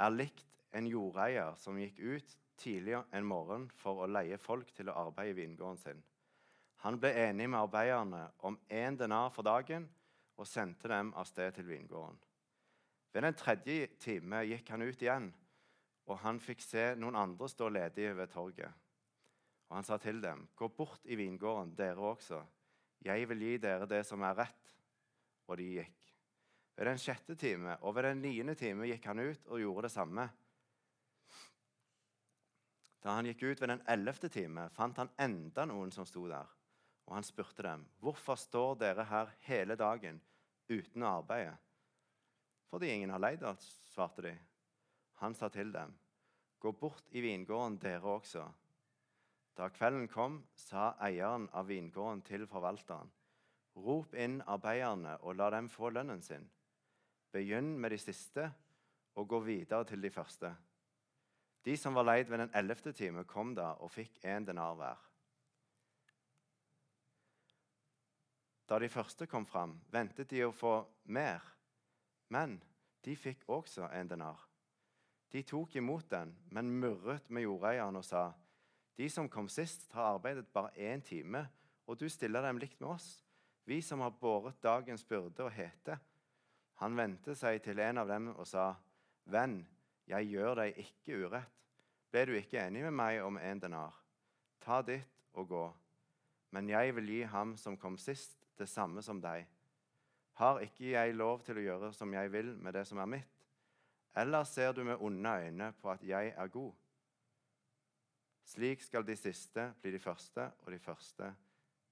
er 0.00 0.14
likt 0.14 0.46
en 0.72 0.86
jordeier 0.88 1.58
som 1.60 1.78
gikk 1.78 1.98
ut 2.00 2.36
tidlig 2.60 2.96
en 3.12 3.26
morgen 3.26 3.66
for 3.80 4.04
å 4.04 4.08
leie 4.08 4.38
folk 4.40 4.70
til 4.76 4.88
å 4.88 4.96
arbeide 5.06 5.34
i 5.34 5.38
vingården 5.42 5.80
sin. 5.80 6.00
Han 6.84 6.96
ble 7.00 7.12
enig 7.26 7.48
med 7.50 7.60
arbeiderne 7.60 8.22
om 8.48 8.56
én 8.72 8.96
denar 8.96 9.28
for 9.34 9.44
dagen 9.44 9.84
og 10.40 10.48
sendte 10.48 10.88
dem 10.88 11.12
av 11.12 11.28
sted 11.28 11.52
til 11.56 11.68
vingården. 11.68 12.16
Ved 13.12 13.26
den 13.26 13.36
tredje 13.36 13.90
time 14.00 14.44
gikk 14.46 14.70
han 14.72 14.86
ut 14.86 15.02
igjen, 15.02 15.28
og 16.06 16.18
han 16.24 16.40
fikk 16.40 16.62
se 16.64 16.94
noen 16.96 17.16
andre 17.16 17.48
stå 17.48 17.68
ledige 17.68 18.14
ved 18.16 18.32
torget. 18.32 18.72
Og 19.70 19.76
han 19.76 19.84
sa 19.84 19.96
til 19.98 20.22
dem, 20.22 20.48
'Gå 20.56 20.68
bort 20.68 21.00
i 21.04 21.14
vingården, 21.14 21.74
dere 21.76 21.96
også. 21.96 22.44
Jeg 23.04 23.28
vil 23.28 23.38
gi 23.38 23.56
dere 23.56 23.86
det 23.86 24.06
som 24.06 24.22
er 24.22 24.34
rett.' 24.34 24.76
Og 25.46 25.56
de 25.56 25.64
gikk. 25.64 26.14
Ved 26.76 26.86
den 26.86 26.98
sjette 26.98 27.34
time 27.34 27.76
og 27.82 27.94
ved 27.94 28.02
den 28.02 28.22
niende 28.22 28.54
time 28.54 28.86
gikk 28.86 29.04
han 29.04 29.18
ut 29.18 29.46
og 29.46 29.60
gjorde 29.60 29.82
det 29.82 29.90
samme. 29.90 30.30
Da 33.02 33.14
han 33.16 33.26
gikk 33.26 33.42
ut 33.42 33.60
ved 33.60 33.68
den 33.68 33.82
ellevte 33.88 34.28
time, 34.28 34.68
fant 34.70 34.96
han 34.96 35.10
enda 35.18 35.64
noen 35.64 35.92
som 35.92 36.06
sto 36.06 36.26
der. 36.28 36.46
Og 37.06 37.14
han 37.14 37.24
spurte 37.24 37.62
dem, 37.62 37.86
'Hvorfor 38.00 38.34
står 38.34 38.74
dere 38.74 39.04
her 39.04 39.26
hele 39.38 39.76
dagen 39.76 40.20
uten 40.68 41.02
å 41.02 41.22
arbeide?' 41.22 41.58
'Fordi 42.70 42.86
ingen 42.86 43.10
har 43.10 43.18
leid 43.18 43.42
oss', 43.42 43.80
svarte 43.86 44.22
de. 44.22 44.38
Han 45.20 45.34
sa 45.34 45.48
til 45.48 45.72
dem, 45.72 45.98
'Gå 46.60 46.72
bort 46.72 47.04
i 47.10 47.20
vingården, 47.20 47.78
dere 47.78 48.02
også.' 48.02 48.52
Da 49.56 49.68
kvelden 49.68 50.08
kom, 50.08 50.46
sa 50.56 50.94
eieren 51.00 51.48
av 51.52 51.68
vingården 51.68 52.22
til 52.22 52.46
forvalteren, 52.46 53.12
'Rop 53.76 54.14
inn 54.14 54.40
arbeiderne 54.46 55.18
og 55.20 55.36
la 55.36 55.50
dem 55.50 55.68
få 55.68 55.90
lønnen 55.90 56.22
sin.' 56.22 56.50
'Begynn 57.32 57.78
med 57.78 57.90
de 57.90 57.98
siste, 57.98 58.52
og 59.14 59.28
gå 59.28 59.40
videre 59.40 59.84
til 59.84 60.02
de 60.02 60.10
første.' 60.10 60.56
De 61.64 61.76
som 61.76 61.94
var 61.94 62.02
leid 62.02 62.24
ved 62.24 62.38
den 62.38 62.54
ellevte 62.54 62.92
time, 62.92 63.24
kom 63.24 63.54
da 63.54 63.72
og 63.72 63.90
fikk 63.90 64.24
en 64.24 64.44
denar 64.44 64.74
hver. 64.74 64.96
Da 68.68 68.78
de 68.78 68.88
første 68.88 69.26
kom 69.26 69.46
fram, 69.46 69.80
ventet 69.90 70.30
de 70.30 70.44
å 70.46 70.52
få 70.52 70.86
mer, 71.04 71.40
men 72.28 72.62
de 73.04 73.16
fikk 73.16 73.44
også 73.48 73.90
en 73.92 74.08
denar. 74.08 74.49
De 75.32 75.42
tok 75.42 75.76
imot 75.76 76.10
den, 76.10 76.34
men 76.50 76.70
murret 76.70 77.30
med 77.30 77.42
jordeieren 77.42 77.96
og 77.96 78.04
sa:" 78.04 78.32
De 78.96 79.08
som 79.08 79.28
kom 79.28 79.48
sist, 79.48 79.92
har 79.92 80.14
arbeidet 80.14 80.46
bare 80.52 80.70
én 80.76 81.00
time, 81.00 81.48
og 81.86 82.00
du 82.00 82.08
stiller 82.08 82.42
dem 82.42 82.58
likt 82.58 82.80
med 82.80 82.88
oss, 82.88 83.24
vi 83.64 83.80
som 83.80 84.00
har 84.00 84.10
båret 84.10 84.62
dagens 84.62 85.04
byrde 85.04 85.44
og 85.44 85.52
hete. 85.52 85.98
Han 86.74 86.96
vendte 86.96 87.34
seg 87.34 87.62
til 87.62 87.78
en 87.78 87.98
av 87.98 88.08
dem 88.08 88.28
og 88.34 88.46
sa, 88.46 88.74
Venn, 89.24 89.66
jeg 90.06 90.26
gjør 90.32 90.54
deg 90.54 90.78
ikke 90.78 91.16
urett. 91.24 91.56
Ble 92.10 92.24
du 92.26 92.32
ikke 92.34 92.58
enig 92.66 92.82
med 92.82 92.96
meg 92.98 93.22
om 93.22 93.38
en 93.38 93.60
denar? 93.62 93.94
Ta 94.60 94.82
ditt 94.82 95.24
og 95.38 95.48
gå. 95.48 95.64
Men 96.50 96.68
jeg 96.68 96.94
vil 96.96 97.12
gi 97.12 97.20
ham 97.22 97.56
som 97.56 97.76
kom 97.78 97.98
sist, 97.98 98.34
det 98.58 98.68
samme 98.68 99.02
som 99.02 99.20
deg. 99.22 99.46
Har 100.40 100.58
ikke 100.64 100.90
jeg 100.90 101.14
lov 101.14 101.44
til 101.46 101.60
å 101.60 101.64
gjøre 101.64 101.92
som 101.94 102.12
jeg 102.14 102.32
vil 102.32 102.56
med 102.58 102.74
det 102.74 102.86
som 102.88 102.98
er 102.98 103.12
mitt? 103.12 103.39
Eller 104.16 104.44
ser 104.44 104.72
du 104.72 104.84
med 104.84 104.96
onde 105.00 105.30
øyne 105.30 105.72
på 105.72 105.90
at 105.90 106.02
jeg 106.02 106.34
er 106.36 106.46
god? 106.46 106.72
Slik 108.44 108.82
skal 108.82 109.06
de 109.06 109.16
siste 109.16 109.74
bli 109.80 109.92
de 109.92 109.98
første, 109.98 110.50
og 110.58 110.72
de 110.72 110.78
første 110.78 111.34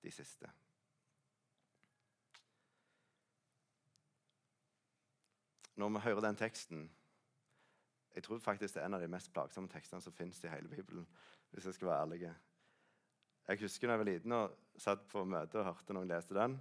de 0.03 0.11
siste. 0.11 0.51
Når 5.79 5.89
vi 5.89 5.99
hører 5.99 6.21
den 6.21 6.37
teksten, 6.37 6.91
jeg 8.15 8.23
tror 8.23 8.39
faktisk 8.39 8.75
det 8.75 8.83
er 8.83 8.87
en 8.87 8.95
av 8.95 9.01
de 9.01 9.09
mest 9.09 9.31
plagsomme 9.33 9.71
tekstene 9.71 10.03
som 10.03 10.13
fins 10.13 10.43
i 10.45 10.51
hele 10.51 10.69
Bibelen. 10.69 11.07
hvis 11.51 11.67
Jeg 11.67 11.75
skal 11.75 11.89
være 11.89 12.01
ærlig. 12.01 12.35
Jeg 13.49 13.61
husker 13.61 13.87
da 13.87 13.93
jeg 13.93 13.99
var 13.99 14.05
liten 14.05 14.33
og 14.33 14.57
satt 14.77 15.07
på 15.09 15.25
møte 15.25 15.59
og 15.61 15.65
hørte 15.65 15.95
noen 15.95 16.09
leste 16.09 16.35
den. 16.35 16.59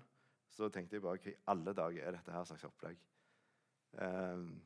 Så 0.50 0.70
tenkte 0.70 0.96
jeg 0.96 1.02
bare 1.02 1.18
hva 1.18 1.32
i 1.32 1.40
alle 1.48 1.74
dager 1.74 2.06
er 2.06 2.12
dette 2.12 2.32
her 2.32 2.44
slags 2.44 2.64
opplegg? 2.64 3.00
Um, 3.92 4.62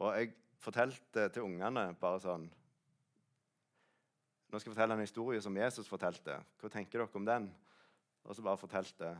og 0.00 0.16
jeg 0.16 0.32
fortalte 0.60 1.28
til 1.32 1.44
ungene 1.44 1.90
bare 2.00 2.22
sånn 2.22 2.48
Nå 4.50 4.58
skal 4.58 4.72
jeg 4.72 4.74
fortelle 4.74 4.96
en 4.96 5.04
historie 5.04 5.38
som 5.44 5.54
Jesus 5.54 5.86
fortalte. 5.86 6.34
Hva 6.58 6.68
tenker 6.74 6.98
dere 6.98 7.18
om 7.20 7.26
den? 7.28 7.44
Og 8.26 8.34
så 8.34 8.42
bare 8.42 8.58
fortalte 8.58 9.12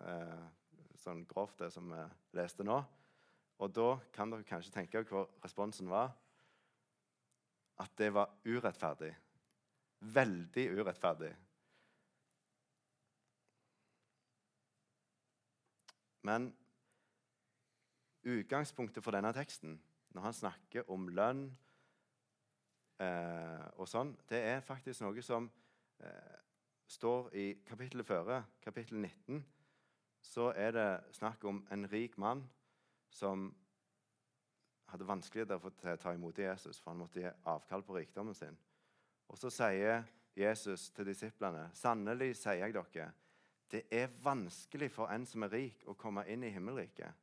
eh, 0.00 0.46
sånn 0.96 1.26
grovt 1.28 1.58
det 1.60 1.68
som 1.74 1.90
vi 1.92 2.00
leste 2.38 2.64
nå. 2.64 2.78
Og 3.60 3.74
da 3.76 3.90
kan 4.14 4.32
dere 4.32 4.46
kanskje 4.48 4.72
tenke 4.72 5.02
hva 5.10 5.26
responsen 5.44 5.90
var 5.92 6.14
at 7.84 7.92
det 8.00 8.08
var 8.16 8.32
urettferdig. 8.48 9.12
Veldig 10.16 10.66
urettferdig. 10.80 11.34
Men 16.24 16.48
utgangspunktet 18.24 19.04
for 19.04 19.16
denne 19.16 19.32
teksten, 19.36 19.76
når 20.14 20.26
han 20.26 20.36
snakker 20.36 20.90
om 20.90 21.08
lønn 21.14 21.44
eh, 23.00 23.66
og 23.78 23.88
sånn, 23.88 24.12
det 24.28 24.40
er 24.52 24.64
faktisk 24.64 25.04
noe 25.04 25.22
som 25.24 25.48
eh, 26.02 26.36
står 26.90 27.30
i 27.38 27.46
kapittelet 27.66 28.06
før, 28.06 28.42
kapittel 28.62 28.98
19. 28.98 29.44
Så 30.22 30.50
er 30.56 30.74
det 30.76 30.88
snakk 31.16 31.44
om 31.48 31.62
en 31.72 31.86
rik 31.90 32.18
mann 32.18 32.42
som 33.10 33.48
hadde 34.90 35.06
vanskeligheter 35.06 35.60
for 35.62 35.70
å 35.70 35.96
ta 36.00 36.14
imot 36.14 36.38
Jesus, 36.38 36.80
for 36.80 36.92
han 36.92 37.00
måtte 37.02 37.22
gi 37.22 37.30
avkall 37.50 37.84
på 37.86 37.96
rikdommen 37.96 38.34
sin. 38.34 38.58
Og 39.30 39.38
Så 39.38 39.50
sier 39.54 40.02
Jesus 40.36 40.90
til 40.90 41.06
disiplene.: 41.06 41.70
Sannelig 41.74 42.36
sier 42.36 42.64
jeg 42.66 42.74
dere, 42.74 43.12
det 43.70 43.84
er 43.90 44.10
vanskelig 44.22 44.90
for 44.90 45.10
en 45.14 45.26
som 45.26 45.42
er 45.46 45.52
rik, 45.54 45.84
å 45.86 45.94
komme 45.94 46.26
inn 46.26 46.42
i 46.42 46.50
himmelriket. 46.50 47.14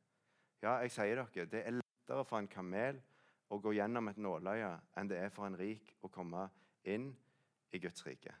Ja, 0.62 0.78
jeg 0.80 0.90
sier 0.90 1.20
dere, 1.22 1.46
det 1.46 1.66
er 1.66 1.80
lettere 2.08 2.24
for 2.24 2.40
en 2.40 2.48
kamel 2.48 2.96
å 3.52 3.58
gå 3.60 3.74
gjennom 3.76 4.08
et 4.08 4.16
nåløye 4.16 4.70
enn 4.96 5.08
det 5.10 5.18
er 5.20 5.32
for 5.32 5.44
en 5.44 5.56
rik 5.56 5.90
å 6.00 6.08
komme 6.08 6.46
inn 6.88 7.10
i 7.72 7.78
Guds 7.78 8.04
rike. 8.06 8.32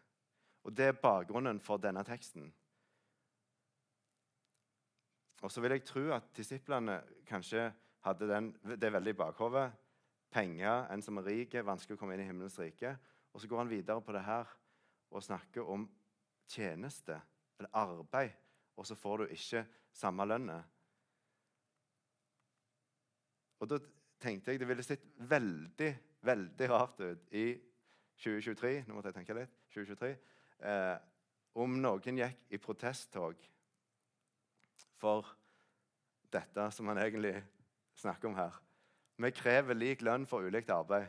Og 0.64 0.72
Det 0.72 0.86
er 0.88 0.96
bakgrunnen 1.02 1.60
for 1.60 1.76
denne 1.76 2.04
teksten. 2.04 2.48
Og 5.42 5.52
så 5.52 5.60
vil 5.60 5.76
jeg 5.76 5.84
tro 5.84 6.10
at 6.12 6.32
disiplene 6.34 7.02
kanskje 7.28 7.68
hadde 8.04 8.28
den, 8.28 8.50
det 8.64 8.92
veldig 8.92 9.12
i 9.12 9.18
bakhodet. 9.20 9.68
Penger, 10.30 10.88
en 10.90 11.02
som 11.02 11.18
er 11.18 11.28
rik, 11.28 11.54
vanskelig 11.64 11.96
å 11.96 12.00
komme 12.00 12.16
inn 12.16 12.24
i 12.24 12.28
himmelens 12.28 12.58
rike. 12.58 12.96
Og 13.32 13.40
så 13.40 13.48
går 13.48 13.62
han 13.62 13.70
videre 13.70 14.02
på 14.02 14.12
det 14.16 14.24
her 14.24 14.48
og 15.10 15.24
snakker 15.24 15.68
om 15.68 15.86
tjeneste 16.48 17.20
eller 17.58 17.70
arbeid, 17.72 18.32
og 18.76 18.86
så 18.86 18.96
får 18.96 19.18
du 19.18 19.36
ikke 19.36 19.64
samme 19.92 20.24
lønnet. 20.24 20.64
Og 23.58 23.70
da 23.70 23.78
tenkte 24.22 24.52
jeg 24.52 24.60
det 24.60 24.68
ville 24.68 24.86
sett 24.86 25.04
veldig, 25.30 25.90
veldig 26.26 26.70
rart 26.70 27.00
ut 27.02 27.34
i 27.34 27.46
2023 28.18 28.72
nå 28.88 28.96
måtte 28.96 29.12
jeg 29.12 29.18
tenke 29.20 29.36
litt, 29.36 29.52
2023, 29.74 30.10
eh, 30.66 30.96
om 31.58 31.76
noen 31.82 32.18
gikk 32.18 32.54
i 32.54 32.60
protesttog 32.62 33.44
for 34.98 35.26
dette 36.32 36.66
som 36.74 36.90
han 36.90 37.00
egentlig 37.02 37.36
snakker 37.98 38.30
om 38.30 38.36
her. 38.38 38.58
Vi 39.18 39.30
krever 39.34 39.78
lik 39.78 40.02
lønn 40.06 40.26
for 40.30 40.46
ulikt 40.46 40.70
arbeid. 40.70 41.08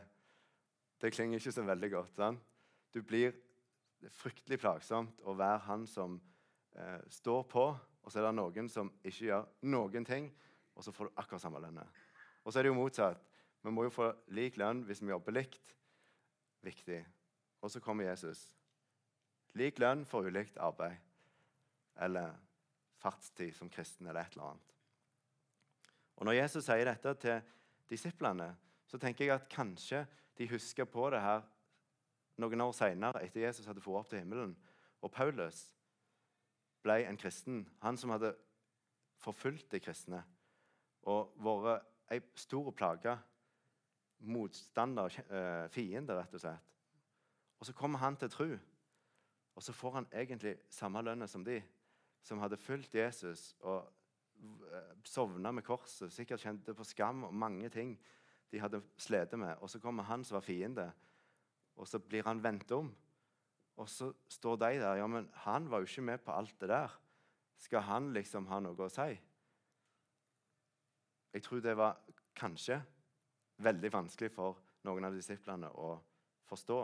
Det 1.00 1.12
klinger 1.14 1.38
ikke 1.38 1.54
så 1.54 1.64
veldig 1.66 1.90
godt. 1.90 2.16
sant? 2.16 2.40
Du 2.94 3.02
blir 3.02 3.34
fryktelig 4.08 4.58
plagsomt 4.60 5.20
å 5.28 5.34
være 5.38 5.62
han 5.66 5.86
som 5.86 6.18
eh, 6.74 7.00
står 7.08 7.44
på, 7.50 7.66
og 8.00 8.12
så 8.12 8.20
er 8.20 8.28
det 8.28 8.36
noen 8.38 8.70
som 8.72 8.90
ikke 9.02 9.26
gjør 9.28 9.48
noen 9.70 10.06
ting, 10.06 10.30
og 10.74 10.84
så 10.84 10.94
får 10.94 11.10
du 11.10 11.20
akkurat 11.20 11.42
samme 11.42 11.60
lønn. 11.62 11.82
Og 12.50 12.52
så 12.52 12.58
er 12.58 12.66
det 12.66 12.70
jo 12.72 12.80
motsatt. 12.80 13.18
Vi 13.62 13.70
må 13.70 13.84
jo 13.86 13.92
få 13.94 14.08
lik 14.34 14.56
lønn 14.58 14.80
hvis 14.82 15.04
vi 15.04 15.12
jobber 15.12 15.36
likt. 15.36 15.68
Viktig. 16.66 16.96
Og 17.62 17.70
så 17.70 17.78
kommer 17.78 18.08
Jesus. 18.08 18.40
Lik 19.54 19.78
lønn 19.78 20.02
for 20.02 20.26
ulikt 20.26 20.56
arbeid. 20.58 20.96
Eller 22.02 22.32
fartstid 22.98 23.52
som 23.54 23.70
kristen, 23.70 24.08
eller 24.08 24.24
et 24.24 24.34
eller 24.34 24.48
annet. 24.48 24.72
Og 26.16 26.26
Når 26.26 26.32
Jesus 26.40 26.64
sier 26.66 26.90
dette 26.90 27.12
til 27.22 27.52
disiplene, 27.86 28.48
så 28.86 28.98
tenker 28.98 29.24
jeg 29.24 29.34
at 29.36 29.46
kanskje 29.48 30.02
de 30.38 30.50
husker 30.50 30.90
på 30.90 31.06
det 31.14 31.20
her 31.22 31.46
noen 32.42 32.66
år 32.66 32.74
seinere, 32.74 33.22
etter 33.22 33.44
Jesus 33.44 33.70
hadde 33.70 33.84
fått 33.84 34.00
opp 34.00 34.10
til 34.10 34.24
himmelen. 34.24 34.56
Og 35.06 35.14
Paulus 35.14 35.68
ble 36.82 36.98
en 37.06 37.22
kristen, 37.22 37.62
han 37.78 37.96
som 37.96 38.10
hadde 38.10 38.34
forfulgt 39.22 39.70
de 39.70 39.78
kristne 39.86 40.24
og 41.06 41.30
vært 41.38 41.86
ei 42.10 42.20
stor 42.34 42.70
plage. 42.70 43.18
Motstander, 44.20 45.14
eh, 45.30 45.68
fiende, 45.72 46.16
rett 46.18 46.34
og 46.34 46.40
slett. 46.40 46.66
Og 47.60 47.66
Så 47.66 47.72
kommer 47.72 47.98
han 47.98 48.16
til 48.16 48.28
tru. 48.28 48.58
og 49.56 49.62
så 49.62 49.72
får 49.72 49.90
han 49.92 50.06
egentlig 50.12 50.56
samme 50.70 51.02
lønna 51.02 51.26
som 51.26 51.44
de 51.44 51.62
som 52.22 52.38
hadde 52.38 52.56
fulgt 52.56 52.94
Jesus 52.94 53.54
og 53.60 53.92
Eh, 54.40 54.96
sovna 55.04 55.52
med 55.52 55.64
korset, 55.66 56.12
sikkert 56.12 56.40
kjente 56.40 56.74
på 56.76 56.84
skam 56.86 57.24
og 57.26 57.34
mange 57.34 57.68
ting 57.72 57.96
de 58.52 58.60
hadde 58.62 58.80
slitt 59.00 59.34
med. 59.38 59.56
Og 59.60 59.70
så 59.70 59.80
kommer 59.82 60.06
han 60.08 60.24
som 60.24 60.38
var 60.38 60.46
fiende, 60.46 60.86
og 61.76 61.88
så 61.88 62.00
blir 62.00 62.24
han 62.26 62.42
vendt 62.42 62.72
om. 62.72 62.90
Og 63.76 63.88
så 63.88 64.10
står 64.28 64.56
de 64.60 64.78
der. 64.80 65.00
Ja, 65.00 65.06
men 65.06 65.28
han 65.44 65.68
var 65.70 65.80
jo 65.80 65.88
ikke 65.88 66.06
med 66.06 66.24
på 66.24 66.32
alt 66.32 66.54
det 66.60 66.68
der. 66.68 66.94
Skal 67.56 67.84
han 67.84 68.12
liksom 68.12 68.46
ha 68.46 68.60
noe 68.60 68.86
å 68.86 68.92
si? 68.92 69.18
Jeg 71.32 71.42
tror 71.42 71.60
det 71.60 71.76
var 71.76 72.00
kanskje 72.36 72.80
veldig 73.62 73.92
vanskelig 73.92 74.30
for 74.34 74.58
noen 74.88 75.04
av 75.04 75.14
disiplene 75.14 75.68
å 75.70 75.92
forstå. 76.48 76.80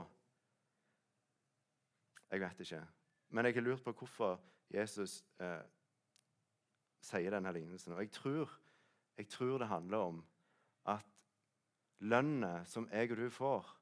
Jeg 2.30 2.42
vet 2.42 2.60
ikke. 2.60 2.82
Men 3.28 3.48
jeg 3.48 3.56
har 3.56 3.66
lurt 3.66 3.84
på 3.84 3.94
hvorfor 3.96 4.38
Jesus 4.72 5.20
eh, 5.42 5.62
sier 7.02 7.34
denne 7.34 7.52
lignelsen. 7.54 7.94
Og 7.94 8.02
jeg 8.02 8.12
tror, 8.14 8.50
jeg 9.16 9.28
tror 9.28 9.58
det 9.58 9.70
handler 9.70 10.10
om 10.10 10.20
at 10.86 11.06
lønnene 11.98 12.64
som 12.68 12.88
jeg 12.92 13.10
og 13.14 13.22
du 13.22 13.30
får 13.30 13.72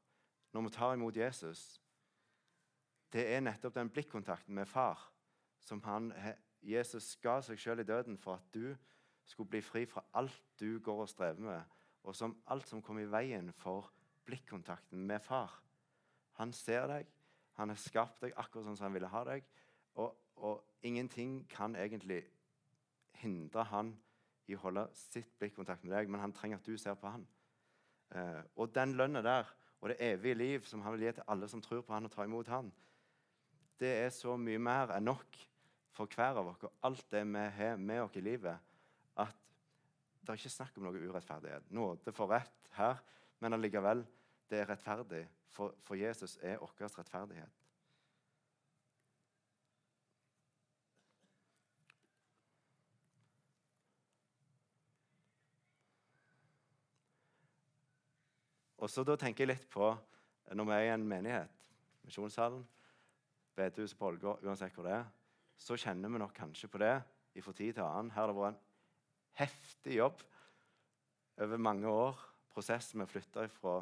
når 0.54 0.62
vi 0.62 0.70
tar 0.70 0.94
imot 0.94 1.16
Jesus, 1.16 1.80
det 3.12 3.26
er 3.34 3.42
nettopp 3.42 3.74
den 3.74 3.90
blikkontakten 3.90 4.54
med 4.54 4.68
far 4.70 5.10
som 5.64 5.82
han, 5.82 6.12
Jesus 6.62 7.16
ga 7.22 7.40
seg 7.42 7.58
sjøl 7.58 7.82
i 7.82 7.86
døden 7.88 8.18
for 8.20 8.38
at 8.38 8.54
du 8.54 8.74
skulle 9.24 9.50
bli 9.50 9.60
fri 9.64 9.84
fra 9.86 10.04
alt 10.14 10.42
du 10.60 10.78
går 10.84 11.04
og 11.04 11.08
strever 11.08 11.40
med, 11.40 11.76
og 12.04 12.16
som 12.16 12.36
alt 12.52 12.68
som 12.68 12.82
kom 12.82 12.98
i 13.00 13.08
veien 13.08 13.52
for 13.56 13.90
blikkontakten 14.24 15.06
med 15.06 15.20
far. 15.24 15.52
Han 16.40 16.52
ser 16.52 16.86
deg, 16.90 17.08
han 17.58 17.70
har 17.70 17.80
skapt 17.80 18.24
deg 18.24 18.34
akkurat 18.36 18.66
sånn 18.66 18.78
som 18.78 18.88
han 18.88 18.96
ville 18.96 19.10
ha 19.12 19.22
deg. 19.28 19.44
Og, 20.02 20.16
og 20.36 20.64
ingenting 20.82 21.44
kan 21.48 21.76
egentlig 21.78 22.24
hindre 23.22 23.64
han 23.70 23.94
i 24.50 24.56
å 24.56 24.62
holde 24.66 24.88
sitt 24.98 25.30
blikkontakt 25.38 25.84
med 25.84 25.94
deg, 25.96 26.10
men 26.10 26.20
han 26.20 26.34
trenger 26.34 26.60
at 26.60 26.66
du 26.66 26.76
ser 26.80 26.98
på 27.00 27.08
han. 27.08 27.24
Eh, 28.14 28.40
og 28.60 28.74
den 28.74 28.96
lønna 28.98 29.22
der 29.24 29.48
og 29.80 29.90
det 29.92 30.00
evige 30.00 30.36
liv 30.40 30.66
som 30.68 30.82
han 30.84 30.94
vil 30.96 31.06
gi 31.06 31.14
til 31.16 31.28
alle 31.28 31.48
som 31.48 31.62
tror 31.62 31.82
på 31.84 31.94
han 31.94 32.08
og 32.08 32.12
tar 32.12 32.28
imot 32.28 32.48
han, 32.52 32.70
det 33.80 33.90
er 34.04 34.12
så 34.14 34.36
mye 34.40 34.60
mer 34.60 34.94
enn 34.94 35.08
nok 35.08 35.38
for 35.94 36.10
hver 36.10 36.40
av 36.40 36.50
oss 36.50 36.62
alt 36.86 37.04
det 37.12 37.22
vi 37.26 37.42
har 37.58 37.76
med 37.76 38.02
oss 38.02 38.16
i 38.16 38.22
livet, 38.24 38.58
det 40.24 40.32
er 40.32 40.40
ikke 40.40 40.52
snakk 40.52 40.78
om 40.78 40.86
noe 40.86 41.00
urettferdighet. 41.04 41.66
Nåde 41.76 42.12
for 42.16 42.32
rett 42.32 42.70
her, 42.78 43.02
men 43.44 43.56
allikevel, 43.56 44.04
det 44.50 44.62
er 44.62 44.70
rettferdig. 44.70 45.26
For, 45.52 45.76
for 45.84 46.00
Jesus 46.00 46.38
er 46.42 46.56
vår 46.62 46.72
rettferdighet. 46.98 47.60
Og 58.84 58.90
så 58.90 59.04
da 59.04 59.14
tenker 59.16 59.44
jeg 59.44 59.54
litt 59.54 59.68
på 59.72 59.86
når 60.52 60.66
vi 60.68 60.72
er 60.76 60.86
i 60.90 60.92
en 60.92 61.06
menighet, 61.08 61.68
Misjonssalen, 62.04 62.66
bedehuset 63.56 63.96
på 63.96 64.10
Ålgård, 64.10 64.42
uansett 64.44 64.74
hvor 64.76 64.84
det 64.84 64.98
er, 64.98 65.06
så 65.56 65.76
kjenner 65.80 66.12
vi 66.12 66.20
nok 66.20 66.34
kanskje 66.36 66.68
på 66.68 66.80
det 66.82 66.98
fra 67.40 67.54
tid 67.56 67.72
til 67.78 67.84
annen. 67.84 68.10
Her 68.12 68.26
har 68.26 68.30
det 68.30 68.36
vært 68.36 68.52
en 68.52 68.73
heftig 69.40 69.98
jobb 69.98 70.22
over 71.42 71.56
mange 71.56 71.90
år. 71.90 72.18
Prosess 72.54 72.92
med 72.94 73.08
å 73.08 73.10
flytte 73.10 73.48
fra 73.50 73.80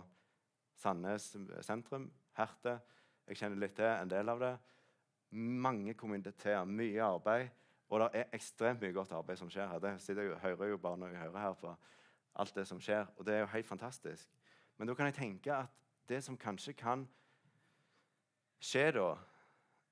Sandnes 0.81 1.33
sentrum, 1.65 2.09
Herte. 2.37 2.79
Jeg 3.29 3.39
kjenner 3.39 3.61
litt 3.61 3.75
til 3.77 3.89
en 3.89 4.11
del 4.11 4.33
av 4.33 4.41
det. 4.41 4.53
Mange 5.33 5.95
kommuniteter, 5.95 6.65
mye 6.65 7.05
arbeid. 7.05 7.51
Og 7.93 8.01
det 8.01 8.23
er 8.23 8.33
ekstremt 8.33 8.81
mye 8.81 8.95
godt 8.97 9.13
arbeid 9.13 9.39
som 9.39 9.51
skjer 9.53 9.69
her. 9.69 9.83
Det 9.83 9.93
jeg, 10.09 10.39
hører 10.41 10.71
jo 10.73 10.79
bare 10.81 10.99
når 11.01 11.13
jeg 11.13 11.23
hører 11.27 11.45
her 11.45 11.59
på 11.61 11.75
alt 12.41 12.55
det 12.57 12.65
som 12.69 12.81
skjer. 12.81 13.05
Og 13.17 13.27
det 13.27 13.35
er 13.35 13.45
jo 13.45 13.51
helt 13.53 13.69
fantastisk. 13.69 14.31
Men 14.79 14.89
da 14.89 14.97
kan 14.97 15.11
jeg 15.11 15.19
tenke 15.19 15.53
at 15.55 15.83
det 16.09 16.23
som 16.25 16.39
kanskje 16.41 16.73
kan 16.73 17.05
skje 18.63 18.87
da, 18.97 19.11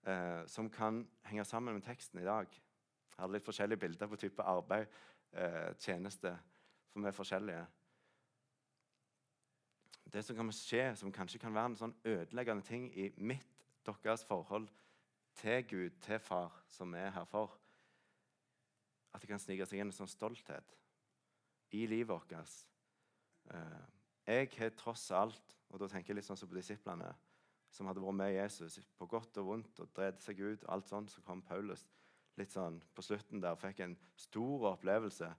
eh, 0.07 0.47
som 0.47 0.71
kan 0.73 1.05
henge 1.29 1.45
sammen 1.45 1.75
med 1.75 1.85
teksten 1.85 2.21
i 2.21 2.25
dag 2.25 2.47
Jeg 2.51 3.25
hadde 3.25 3.35
litt 3.35 3.45
forskjellige 3.45 3.81
bilder 3.81 4.09
på 4.09 4.17
type 4.17 4.43
arbeid, 4.43 4.87
eh, 5.33 5.75
tjeneste, 5.79 6.35
for 6.91 7.01
vi 7.01 7.07
er 7.07 7.17
forskjellige. 7.17 7.67
Det 10.13 10.25
som 10.27 10.37
kan 10.37 10.53
skje, 10.53 10.97
som 10.97 11.13
kanskje 11.13 11.39
kan 11.39 11.55
være 11.55 11.73
en 11.73 11.79
sånn 11.79 11.97
ødeleggende 12.05 12.67
ting 12.67 12.89
i 12.99 13.11
mitt, 13.17 13.47
deres 13.91 14.25
forhold 14.25 14.69
til 15.41 15.65
Gud, 15.67 15.97
til 16.03 16.19
Far, 16.23 16.61
som 16.69 16.93
vi 16.93 16.99
er 16.99 17.11
her 17.11 17.25
for 17.27 17.57
At 19.11 19.21
det 19.21 19.29
kan 19.29 19.41
snike 19.43 19.67
seg 19.67 19.81
inn 19.81 19.89
en 19.91 19.95
sånn 19.95 20.07
stolthet 20.07 20.77
i 21.75 21.81
livet 21.91 22.13
vårt. 22.13 22.31
Eh, 23.51 23.81
jeg 24.27 24.51
har 24.59 24.71
tross 24.79 25.09
alt, 25.11 25.57
og 25.71 25.81
da 25.83 25.89
tenker 25.91 26.13
jeg 26.13 26.21
litt 26.21 26.29
sånn 26.29 26.39
som 26.39 26.51
på 26.51 26.55
disiplene, 26.55 27.09
som 27.75 27.87
hadde 27.91 28.03
vært 28.03 28.19
med 28.21 28.35
Jesus 28.35 28.79
på 28.99 29.09
godt 29.11 29.41
og 29.43 29.49
vondt 29.49 29.83
og 29.83 29.91
dreide 29.97 30.23
seg 30.23 30.39
ut, 30.39 30.67
alt 30.71 30.87
sånn, 30.87 31.09
så 31.11 31.23
kom 31.27 31.43
Paulus 31.43 31.89
litt 32.39 32.53
sånn 32.55 32.79
på 32.95 33.03
slutten 33.05 33.43
der 33.43 33.59
fikk 33.59 33.83
en 33.85 33.97
stor 34.19 34.71
opplevelse 34.75 35.31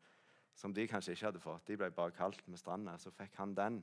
som 0.57 0.73
de 0.75 0.87
kanskje 0.87 1.15
ikke 1.15 1.29
hadde 1.29 1.43
fått. 1.43 1.65
De 1.67 1.77
ble 1.79 1.89
bare 1.95 2.15
kalt 2.15 2.43
med 2.47 2.59
stranda. 2.59 2.97
Så 2.99 3.13
fikk 3.15 3.37
han 3.39 3.55
den 3.55 3.79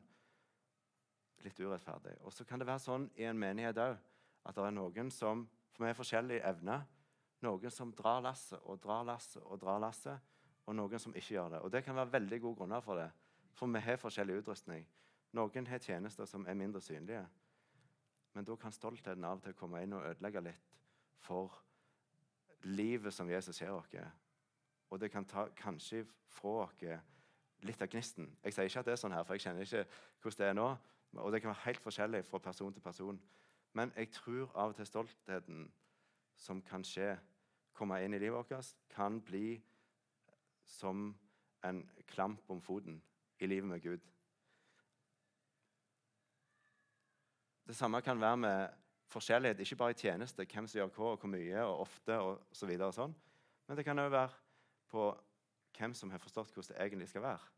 litt 1.44 1.58
urettferdig. 1.58 2.18
Og 2.26 2.34
så 2.34 2.44
kan 2.44 2.60
det 2.60 2.68
være 2.68 2.82
sånn 2.84 3.08
i 3.16 3.26
en 3.28 3.38
menighet 3.38 3.78
òg 3.80 3.96
at 4.48 4.56
det 4.56 4.64
er 4.64 4.76
noen 4.76 5.10
som 5.12 5.46
for 5.72 5.86
med 5.86 5.96
forskjellige 5.96 6.44
evner 6.48 6.86
noen 7.46 7.70
som 7.70 7.92
drar 7.94 8.22
lasset 8.24 8.58
og 8.66 8.80
drar 8.82 9.04
lasset 9.06 9.42
og 9.44 9.60
drar 9.62 9.80
lasset, 9.82 10.18
og 10.66 10.74
noen 10.76 11.00
som 11.00 11.14
ikke 11.14 11.36
gjør 11.36 11.52
det. 11.54 11.60
Og 11.62 11.70
Det 11.70 11.84
kan 11.84 11.96
være 11.96 12.12
veldig 12.12 12.40
gode 12.40 12.56
grunner 12.56 12.80
for 12.80 12.98
det, 12.98 13.10
for 13.54 13.66
vi 13.66 13.80
har 13.80 13.96
forskjellig 13.96 14.40
utrustning. 14.42 14.86
Noen 15.32 15.66
har 15.66 15.78
tjenester 15.78 16.26
som 16.26 16.46
er 16.46 16.54
mindre 16.54 16.80
synlige. 16.80 17.26
Men 18.34 18.44
da 18.44 18.56
kan 18.56 18.72
stoltheten 18.72 19.24
av 19.24 19.38
og 19.38 19.42
til 19.42 19.54
komme 19.54 19.82
inn 19.82 19.92
og 19.92 20.04
ødelegge 20.04 20.40
litt 20.40 20.66
for 21.18 21.54
livet 22.62 23.14
som 23.14 23.30
Jesus 23.30 23.60
gir 23.60 23.70
oss. 23.70 23.94
Og 24.90 25.00
det 25.00 25.10
kan 25.10 25.24
ta 25.24 25.48
kanskje 25.56 26.04
fra 26.28 26.64
oss 26.64 26.84
litt 27.66 27.82
av 27.82 27.90
gnisten. 27.90 28.30
Jeg 28.44 28.54
sier 28.54 28.70
ikke 28.70 28.80
at 28.80 28.86
det 28.86 28.94
er 28.94 29.00
sånn 29.02 29.14
her, 29.16 29.24
for 29.26 29.34
jeg 29.34 29.46
kjenner 29.46 29.66
ikke 29.66 29.84
hvordan 30.22 30.38
det 30.38 30.48
er 30.48 30.58
nå. 30.58 30.68
Og 31.18 31.32
det 31.32 31.40
kan 31.42 31.52
være 31.52 31.64
helt 31.64 31.82
forskjellig 31.82 32.24
fra 32.24 32.38
person 32.38 32.72
til 32.72 32.84
person. 32.84 33.20
Men 33.72 33.92
jeg 33.96 34.10
tror 34.14 34.52
av 34.54 34.72
og 34.72 34.76
til 34.78 34.86
stoltheten 34.86 35.66
som 36.38 36.62
kan 36.62 36.84
skje, 36.86 37.16
komme 37.74 37.98
inn 38.02 38.14
i 38.14 38.18
livet 38.18 38.34
vårt, 38.34 38.74
kan 38.90 39.20
bli 39.22 39.60
som 40.66 41.12
en 41.64 41.82
klamp 42.06 42.50
om 42.50 42.60
foten 42.62 43.00
i 43.38 43.46
livet 43.46 43.68
med 43.68 43.82
Gud. 43.82 44.02
Det 47.68 47.76
samme 47.76 48.00
kan 48.02 48.20
være 48.20 48.36
med 48.36 48.68
forskjellighet, 49.08 49.60
ikke 49.60 49.76
bare 49.80 49.94
i 49.94 49.98
tjeneste, 49.98 50.44
hvem 50.44 50.66
som 50.68 50.78
gjør 50.80 50.90
hva, 50.94 51.12
og 51.14 51.22
hvor 51.22 51.32
mye 51.32 51.64
og 51.64 51.84
ofte. 51.86 52.18
og 52.18 52.42
så 52.52 52.66
videre 52.66 52.90
og 52.90 52.96
sånn. 52.96 53.14
Men 53.68 53.76
det 53.76 53.84
kan 53.84 53.98
òg 53.98 54.10
være 54.12 54.34
på 54.88 55.08
hvem 55.78 55.94
som 55.94 56.10
har 56.10 56.22
forstått 56.22 56.52
hvordan 56.52 56.74
det 56.74 56.82
egentlig 56.84 57.08
skal 57.08 57.24
være. 57.24 57.54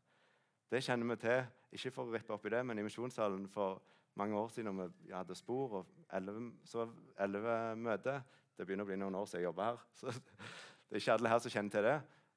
Det 0.71 0.83
kjenner 0.83 1.09
vi 1.09 1.17
til, 1.19 1.41
ikke 1.75 1.91
for 1.91 2.07
å 2.07 2.13
rippe 2.13 2.33
opp 2.33 2.45
i 2.47 2.53
det, 2.53 2.61
men 2.65 2.79
i 2.79 2.85
misjonssalen 2.85 3.47
for 3.51 3.81
mange 4.19 4.37
år 4.37 4.49
siden 4.51 4.75
når 4.75 4.91
vi 5.03 5.13
hadde 5.15 5.35
spor 5.35 5.81
og 5.81 5.91
elleve 6.11 7.55
møter 7.79 8.21
Det 8.57 8.65
begynner 8.67 8.83
å 8.83 8.89
bli 8.89 8.97
noen 8.99 9.15
år 9.15 9.25
siden 9.25 9.41
jeg 9.41 9.47
jobber 9.47 9.69
her, 9.71 9.77
så 9.97 10.11
det 10.11 10.97
er 10.97 11.01
ikke 11.01 11.13
alle 11.15 11.29
her 11.31 11.39
som 11.41 11.53
kjenner 11.53 11.73
til 11.73 11.85
det. 11.87 11.95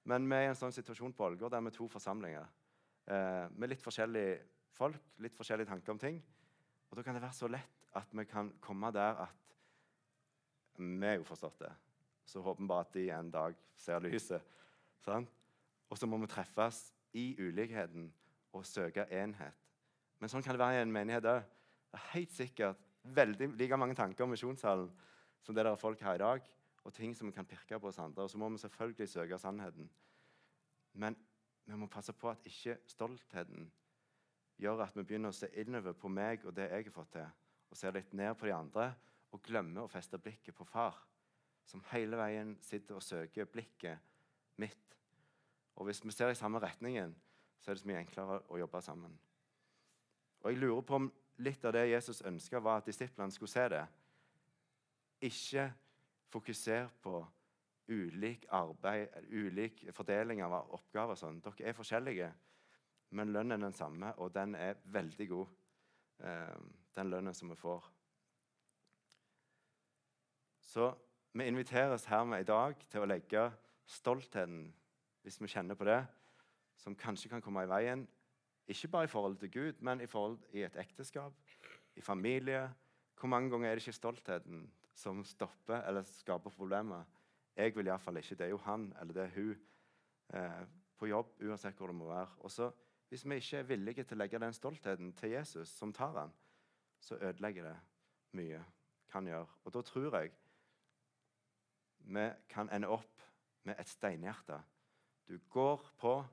Men 0.09 0.29
vi 0.31 0.37
er 0.37 0.47
i 0.47 0.51
en 0.53 0.57
sånn 0.57 0.73
situasjon 0.73 1.13
på 1.17 1.27
Ålgård 1.27 1.53
der 1.53 1.65
vi 1.65 1.73
er 1.73 1.77
to 1.77 1.89
forsamlinger 1.91 2.47
eh, 3.11 3.51
med 3.51 3.73
litt 3.73 3.83
forskjellige 3.83 4.39
folk, 4.73 4.97
litt 5.21 5.37
forskjellige 5.37 5.69
tanker 5.73 5.93
om 5.93 6.01
ting. 6.01 6.21
Og 6.95 6.97
Da 6.97 7.03
kan 7.03 7.17
det 7.17 7.23
være 7.25 7.35
så 7.35 7.49
lett 7.51 7.87
at 7.99 8.13
vi 8.15 8.23
kan 8.25 8.53
komme 8.63 8.87
der 8.95 9.17
at 9.25 9.55
vi 10.79 11.07
er 11.07 11.17
jo 11.19 11.25
forstått 11.27 11.59
det. 11.59 11.73
Så 12.25 12.41
håper 12.41 12.63
vi 12.63 12.69
bare 12.71 12.85
at 12.87 12.95
de 12.95 13.11
en 13.11 13.31
dag 13.31 13.57
ser 13.75 13.99
lyset. 13.99 14.43
Sant? 15.03 15.29
Og 15.91 15.99
så 15.99 16.07
må 16.07 16.21
vi 16.23 16.29
treffes 16.31 16.95
i 17.13 17.35
ulikheten 17.43 18.13
og 18.53 18.67
søke 18.67 19.09
enhet. 19.11 19.59
Men 20.21 20.31
sånn 20.31 20.47
kan 20.47 20.55
det 20.55 20.63
være 20.63 20.79
i 20.79 20.83
en 20.87 20.95
menighet 20.95 21.27
òg. 21.27 21.43
Det 21.91 21.99
er 21.99 22.09
helt 22.13 22.39
sikkert 22.39 22.87
veldig, 23.03 23.51
like 23.59 23.77
mange 23.77 23.99
tanker 23.99 24.25
om 24.25 24.31
misjonssalen 24.31 24.91
som 25.43 25.55
det 25.55 25.67
der 25.67 25.75
folk 25.75 26.01
har 26.01 26.15
i 26.15 26.23
dag, 26.23 26.47
og 26.85 26.95
ting 26.95 27.17
som 27.19 27.27
vi 27.27 27.35
kan 27.35 27.47
pirke 27.47 27.81
på 27.81 27.91
oss 27.91 27.99
andre. 27.99 28.23
Og 28.23 28.31
så 28.31 28.39
må 28.39 28.49
vi 28.55 28.63
selvfølgelig 28.63 29.09
søke 29.09 29.39
sannheten. 29.39 29.91
Men 30.95 31.19
vi 31.67 31.75
må 31.75 31.91
passe 31.91 32.15
på 32.15 32.31
at 32.31 32.47
ikke 32.47 32.79
stoltheten 32.87 33.67
gjør 34.61 34.85
at 34.85 34.97
vi 34.97 35.03
begynner 35.03 35.33
å 35.33 35.37
se 35.37 35.49
innover 35.61 35.97
på 35.99 36.11
meg 36.13 36.45
og 36.47 36.55
det 36.57 36.69
jeg 36.71 36.87
har 36.89 36.95
fått 36.95 37.13
til, 37.17 37.27
og 37.71 37.79
ser 37.79 37.97
litt 37.97 38.13
ned 38.15 38.35
på 38.39 38.47
de 38.49 38.55
andre 38.55 38.93
og 39.35 39.43
glemmer 39.43 39.85
å 39.85 39.91
feste 39.91 40.19
blikket 40.23 40.55
på 40.55 40.67
far, 40.69 40.97
som 41.67 41.83
hele 41.91 42.19
veien 42.21 42.55
sitter 42.63 42.99
og 42.99 43.03
søker 43.03 43.49
blikket 43.51 43.99
mitt. 44.63 44.99
Og 45.75 45.89
Hvis 45.89 46.05
vi 46.05 46.13
ser 46.15 46.31
i 46.31 46.39
samme 46.39 46.61
retningen, 46.63 47.17
så 47.61 47.71
er 47.71 47.75
det 47.75 47.83
så 47.83 47.89
mye 47.89 48.03
enklere 48.05 48.41
å 48.49 48.59
jobbe 48.59 48.83
sammen. 48.83 49.19
Og 50.41 50.51
Jeg 50.51 50.61
lurer 50.61 50.83
på 50.83 50.99
om 51.01 51.13
litt 51.43 51.65
av 51.65 51.73
det 51.73 51.89
Jesus 51.89 52.23
ønska, 52.23 52.61
var 52.61 52.79
at 52.79 52.87
disiplene 52.87 53.33
skulle 53.33 53.51
se 53.51 53.69
det. 53.69 53.85
Ikke 55.21 55.73
fokuser 56.31 56.89
på 57.03 57.25
ulik 57.89 58.47
arbeid, 58.49 59.09
ulik 59.31 59.85
fordeling 59.93 60.43
av 60.45 60.57
oppgaver. 60.77 61.19
Sånn. 61.19 61.41
Dere 61.43 61.69
er 61.69 61.77
forskjellige 61.77 62.31
men 63.15 63.33
lønnen 63.33 63.59
er 63.59 63.69
den 63.69 63.77
samme, 63.77 64.13
og 64.19 64.33
den 64.35 64.55
er 64.59 64.81
veldig 64.85 65.29
god, 65.31 65.53
eh, 66.21 66.57
den 66.97 67.11
lønnen 67.11 67.35
som 67.35 67.51
vi 67.53 67.57
får. 67.59 67.87
Så 70.61 70.91
vi 71.33 71.47
inviteres 71.47 72.07
hermed 72.11 72.41
i 72.41 72.49
dag 72.49 72.75
til 72.91 73.05
å 73.05 73.09
legge 73.09 73.47
stoltheten, 73.87 74.67
hvis 75.23 75.41
vi 75.41 75.51
kjenner 75.51 75.79
på 75.79 75.87
det, 75.89 76.03
som 76.77 76.97
kanskje 76.99 77.31
kan 77.31 77.43
komme 77.43 77.65
i 77.65 77.71
veien, 77.71 78.07
ikke 78.67 78.89
bare 78.89 79.05
i 79.05 79.13
forhold 79.13 79.37
til 79.39 79.51
Gud, 79.53 79.81
men 79.81 80.01
i 80.01 80.07
forhold 80.07 80.39
i 80.53 80.65
et 80.65 80.77
ekteskap, 80.81 81.35
i 81.97 82.01
familie. 82.01 82.71
Hvor 83.21 83.29
mange 83.29 83.51
ganger 83.51 83.69
er 83.69 83.75
det 83.75 83.85
ikke 83.85 83.93
stoltheten 83.93 84.65
som 84.95 85.25
stopper 85.25 85.85
eller 85.85 86.03
skaper 86.09 86.51
problemer? 86.51 87.05
Jeg 87.57 87.77
vil 87.77 87.87
iallfall 87.87 88.17
ikke. 88.17 88.35
Det 88.35 88.47
er 88.47 88.55
jo 88.55 88.63
han 88.65 88.89
eller 89.01 89.15
det 89.15 89.23
er 89.23 89.35
hun 89.37 89.53
eh, 90.35 90.65
på 90.99 91.07
jobb, 91.07 91.37
uansett 91.45 91.77
hvor 91.77 91.93
det 91.93 91.97
må 91.97 92.09
være. 92.09 92.29
Og 92.39 92.51
så 92.51 92.71
hvis 93.15 93.29
vi 93.31 93.35
ikke 93.35 93.57
er 93.57 93.63
villige 93.63 94.03
til 94.03 94.17
å 94.17 94.25
legge 94.25 94.39
den 94.43 94.55
stoltheten 94.57 95.13
til 95.15 95.31
Jesus, 95.37 95.71
som 95.71 95.93
tar 95.95 96.17
den, 96.17 96.33
så 96.99 97.15
ødelegger 97.15 97.69
det 97.69 97.77
mye. 98.35 98.65
kan 99.09 99.27
gjøre. 99.27 99.47
Og 99.65 99.75
da 99.75 99.83
tror 99.83 100.17
jeg 100.17 100.33
vi 101.99 102.25
kan 102.49 102.71
ende 102.75 102.89
opp 102.89 103.23
med 103.63 103.79
et 103.79 103.89
steinhjerte. 103.89 104.59
Du 105.29 105.39
går 105.39 105.93
på, 105.99 106.25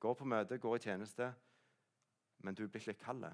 går 0.00 0.14
på 0.14 0.24
møte, 0.24 0.58
går 0.58 0.76
i 0.76 0.78
tjeneste, 0.78 1.34
men 2.38 2.54
du 2.54 2.68
blitt 2.68 2.86
litt 2.86 3.04
kald. 3.04 3.26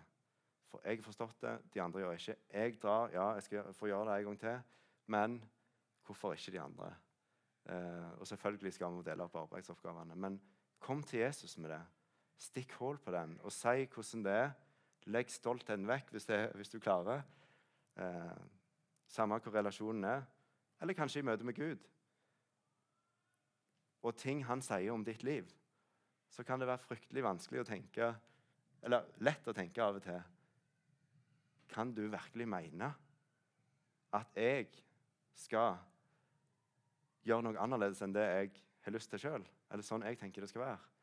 For 0.66 0.82
jeg 0.84 0.98
har 0.98 1.06
forstått 1.06 1.40
det, 1.40 1.58
de 1.74 1.82
andre 1.82 2.00
gjør 2.00 2.12
ikke. 2.12 2.36
Jeg 2.50 2.78
drar, 2.82 3.10
ja, 3.14 3.32
jeg 3.34 3.42
skal 3.42 3.74
få 3.74 3.86
gjøre 3.86 4.10
det 4.10 4.18
en 4.18 4.24
gang 4.24 4.40
til, 4.40 4.58
men 5.06 5.44
hvorfor 6.02 6.32
ikke 6.32 6.52
de 6.52 6.60
andre? 6.60 6.94
Eh, 7.70 8.18
og 8.18 8.26
selvfølgelig 8.26 8.72
skal 8.72 8.98
vi 8.98 9.06
dele 9.06 9.22
opp 9.22 9.36
arbeidsoppgavene. 9.44 10.16
Men 10.16 10.42
kom 10.78 11.02
til 11.02 11.20
Jesus 11.20 11.58
med 11.58 11.70
det. 11.70 11.84
Stikk 12.36 12.76
hull 12.80 12.98
på 13.00 13.12
den 13.14 13.38
og 13.44 13.52
si 13.54 13.86
hvordan 13.86 14.24
det 14.26 14.36
er. 14.36 14.54
Legg 15.06 15.30
stoltheten 15.30 15.86
vekk 15.88 16.10
hvis, 16.12 16.26
det, 16.28 16.40
hvis 16.58 16.72
du 16.72 16.80
klarer. 16.82 17.22
Eh, 17.96 18.38
samme 19.06 19.38
hvor 19.40 19.54
relasjonen 19.54 20.04
er. 20.04 20.24
Eller 20.80 20.96
kanskje 20.98 21.22
i 21.22 21.26
møte 21.26 21.46
med 21.46 21.56
Gud. 21.56 21.84
Og 24.06 24.16
ting 24.18 24.44
han 24.46 24.62
sier 24.62 24.92
om 24.92 25.04
ditt 25.04 25.24
liv, 25.26 25.48
så 26.30 26.44
kan 26.44 26.60
det 26.60 26.68
være 26.68 26.84
fryktelig 26.84 27.24
vanskelig 27.24 27.62
å 27.62 27.68
tenke 27.68 28.14
Eller 28.86 29.06
lett 29.24 29.46
å 29.48 29.54
tenke 29.56 29.82
av 29.82 29.96
og 29.98 30.02
til. 30.04 30.20
Kan 31.72 31.94
du 31.96 32.04
virkelig 32.12 32.46
mene 32.46 32.92
at 34.14 34.36
jeg 34.38 34.68
skal 35.34 35.80
gjøre 37.26 37.48
noe 37.48 37.58
annerledes 37.58 38.04
enn 38.04 38.14
det 38.14 38.26
jeg 38.28 38.52
har 38.84 38.94
lyst 38.94 39.10
til 39.10 39.24
sjøl? 39.24 39.46
Eller 39.72 39.82
sånn 39.82 40.04
jeg 40.06 40.20
tenker 40.20 40.44
det 40.44 40.52
skal 40.52 40.62
være? 40.68 40.95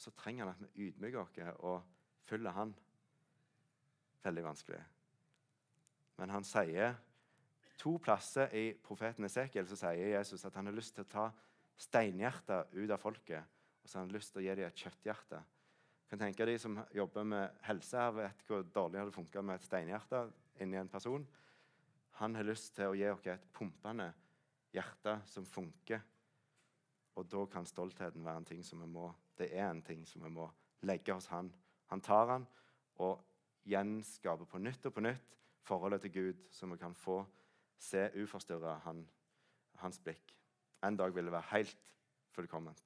Så 0.00 0.12
trenger 0.16 0.46
han 0.46 0.54
at 0.54 0.62
vi 0.62 0.88
ydmyker 0.88 1.20
oss 1.20 1.38
og 1.58 1.82
følger 2.24 2.56
han. 2.56 2.72
Veldig 4.24 4.44
vanskelig. 4.44 4.80
Men 6.20 6.32
han 6.32 6.44
sier 6.44 6.96
to 7.80 7.94
plasser 8.02 8.52
i 8.56 8.66
profeten 8.84 9.24
Esekiel 9.24 9.68
så 9.68 9.78
sier 9.80 10.12
Jesus 10.14 10.44
at 10.44 10.56
han 10.56 10.68
har 10.68 10.76
lyst 10.76 10.96
til 10.96 11.06
å 11.06 11.12
ta 11.12 11.30
steinhjertet 11.80 12.74
ut 12.76 12.92
av 12.92 13.00
folket. 13.00 13.56
Og 13.80 13.88
så 13.88 13.98
har 13.98 14.04
han 14.04 14.12
lyst 14.12 14.34
til 14.34 14.42
å 14.42 14.44
gi 14.44 14.56
dem 14.58 14.68
et 14.68 14.82
kjøtthjerte. 14.84 15.40
Jeg 15.40 16.12
kan 16.12 16.24
tenke 16.26 16.48
De 16.48 16.56
som 16.58 16.76
jobber 16.92 17.24
med 17.24 17.60
helse, 17.64 17.96
her 17.96 18.12
vet 18.16 18.44
hvor 18.48 18.64
dårlig 18.66 18.96
det 18.96 19.02
hadde 19.04 19.14
funka 19.14 19.42
med 19.46 19.60
et 19.60 19.68
steinhjerte 19.68 20.24
inni 20.60 20.76
en 20.80 20.92
person. 20.92 21.24
Han 22.20 22.36
har 22.36 22.48
lyst 22.48 22.74
til 22.76 22.90
å 22.90 22.96
gi 22.98 23.08
oss 23.08 23.28
et 23.32 23.48
pumpende 23.56 24.10
hjerte 24.74 25.20
som 25.30 25.46
funker. 25.48 26.02
Og 27.16 27.28
da 27.30 27.44
kan 27.52 27.68
stoltheten 27.68 28.24
være 28.24 28.42
en 28.42 28.48
ting 28.52 28.64
som 28.66 28.82
vi 28.82 28.90
må 28.90 29.08
det 29.40 29.50
er 29.56 29.70
en 29.70 29.82
ting 29.82 30.04
som 30.08 30.24
vi 30.24 30.30
må 30.32 30.46
legge 30.86 31.14
hos 31.16 31.28
han. 31.32 31.50
Han 31.90 32.02
tar 32.04 32.28
han 32.30 32.46
og 33.00 33.24
gjenskaper 33.68 34.48
på 34.48 34.60
nytt 34.60 34.86
og 34.88 34.94
på 34.96 35.04
nytt 35.04 35.36
forholdet 35.66 36.04
til 36.04 36.12
Gud, 36.12 36.44
så 36.50 36.66
vi 36.66 36.78
kan 36.80 36.94
få 36.94 37.22
se 37.80 38.06
uforstyrra 38.22 38.78
han, 38.84 39.02
hans 39.80 40.00
blikk. 40.00 40.34
En 40.84 40.96
dag 40.96 41.14
vil 41.14 41.28
det 41.28 41.32
være 41.32 41.52
helt 41.52 41.76
fullkomment. 42.32 42.84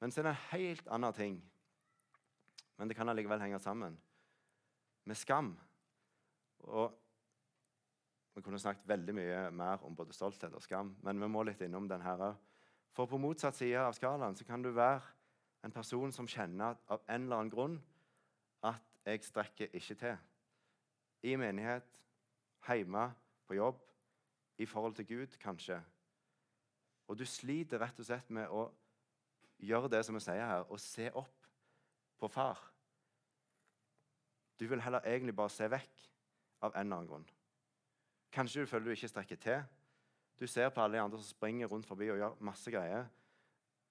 Men 0.00 0.12
så 0.12 0.20
er 0.20 0.28
det 0.28 0.32
en 0.32 0.46
helt 0.52 0.88
annen 0.88 1.16
ting, 1.16 1.40
men 2.76 2.88
det 2.88 2.96
kan 2.96 3.08
allikevel 3.08 3.40
henge 3.40 3.60
sammen, 3.60 3.98
med 5.04 5.16
skam. 5.16 5.54
Og 6.58 6.96
Vi 8.34 8.42
kunne 8.42 8.58
snakket 8.62 8.86
veldig 8.88 9.14
mye 9.14 9.38
mer 9.50 9.82
om 9.84 9.96
både 9.96 10.14
stolthet 10.14 10.54
og 10.54 10.62
skam, 10.62 10.94
men 11.02 11.18
vi 11.20 11.28
må 11.28 11.42
litt 11.42 11.60
innom 11.66 11.88
den 11.90 12.00
her 12.00 12.20
òg. 12.28 12.36
For 12.92 13.06
på 13.06 13.18
motsatt 13.20 13.56
side 13.56 13.78
av 13.78 13.94
skalaen 13.94 14.36
så 14.36 14.44
kan 14.44 14.62
du 14.62 14.70
være 14.74 15.02
en 15.64 15.72
person 15.72 16.12
som 16.12 16.28
kjenner 16.28 16.78
av 16.88 17.02
en 17.06 17.26
eller 17.26 17.36
annen 17.36 17.52
grunn 17.52 17.78
at 18.66 18.82
jeg 19.06 19.24
strekker 19.24 19.76
ikke 19.76 19.96
til. 20.00 20.16
I 21.22 21.36
menighet, 21.36 21.86
hjemme, 22.66 23.10
på 23.46 23.54
jobb, 23.54 23.80
i 24.58 24.66
forhold 24.66 24.94
til 24.94 25.06
Gud, 25.06 25.36
kanskje. 25.40 25.80
Og 27.08 27.18
du 27.18 27.24
sliter 27.26 27.80
rett 27.82 27.98
og 27.98 28.06
slett 28.06 28.28
med 28.30 28.48
å 28.48 28.68
gjøre 29.60 29.90
det 29.92 30.04
som 30.06 30.16
vi 30.16 30.22
sier 30.24 30.46
her, 30.46 30.66
å 30.68 30.78
se 30.80 31.08
opp 31.16 31.48
på 32.20 32.28
far. 32.28 32.60
Du 34.60 34.66
vil 34.68 34.80
heller 34.84 35.04
egentlig 35.08 35.34
bare 35.36 35.52
se 35.52 35.68
vekk 35.72 36.06
av 36.60 36.74
en 36.74 36.84
eller 36.84 36.96
annen 36.96 37.08
grunn. 37.08 37.28
Kanskje 38.32 38.62
du 38.62 38.70
føler 38.70 38.90
du 38.90 38.94
ikke 38.94 39.10
strekker 39.10 39.40
til. 39.40 39.62
Du 40.40 40.46
ser 40.48 40.70
på 40.72 40.80
alle 40.80 40.96
de 40.96 41.02
andre 41.02 41.18
som 41.20 41.28
springer 41.28 41.68
rundt 41.68 41.86
forbi 41.86 42.08
og 42.10 42.18
gjør 42.20 42.38
masse 42.48 42.72
greier, 42.72 43.08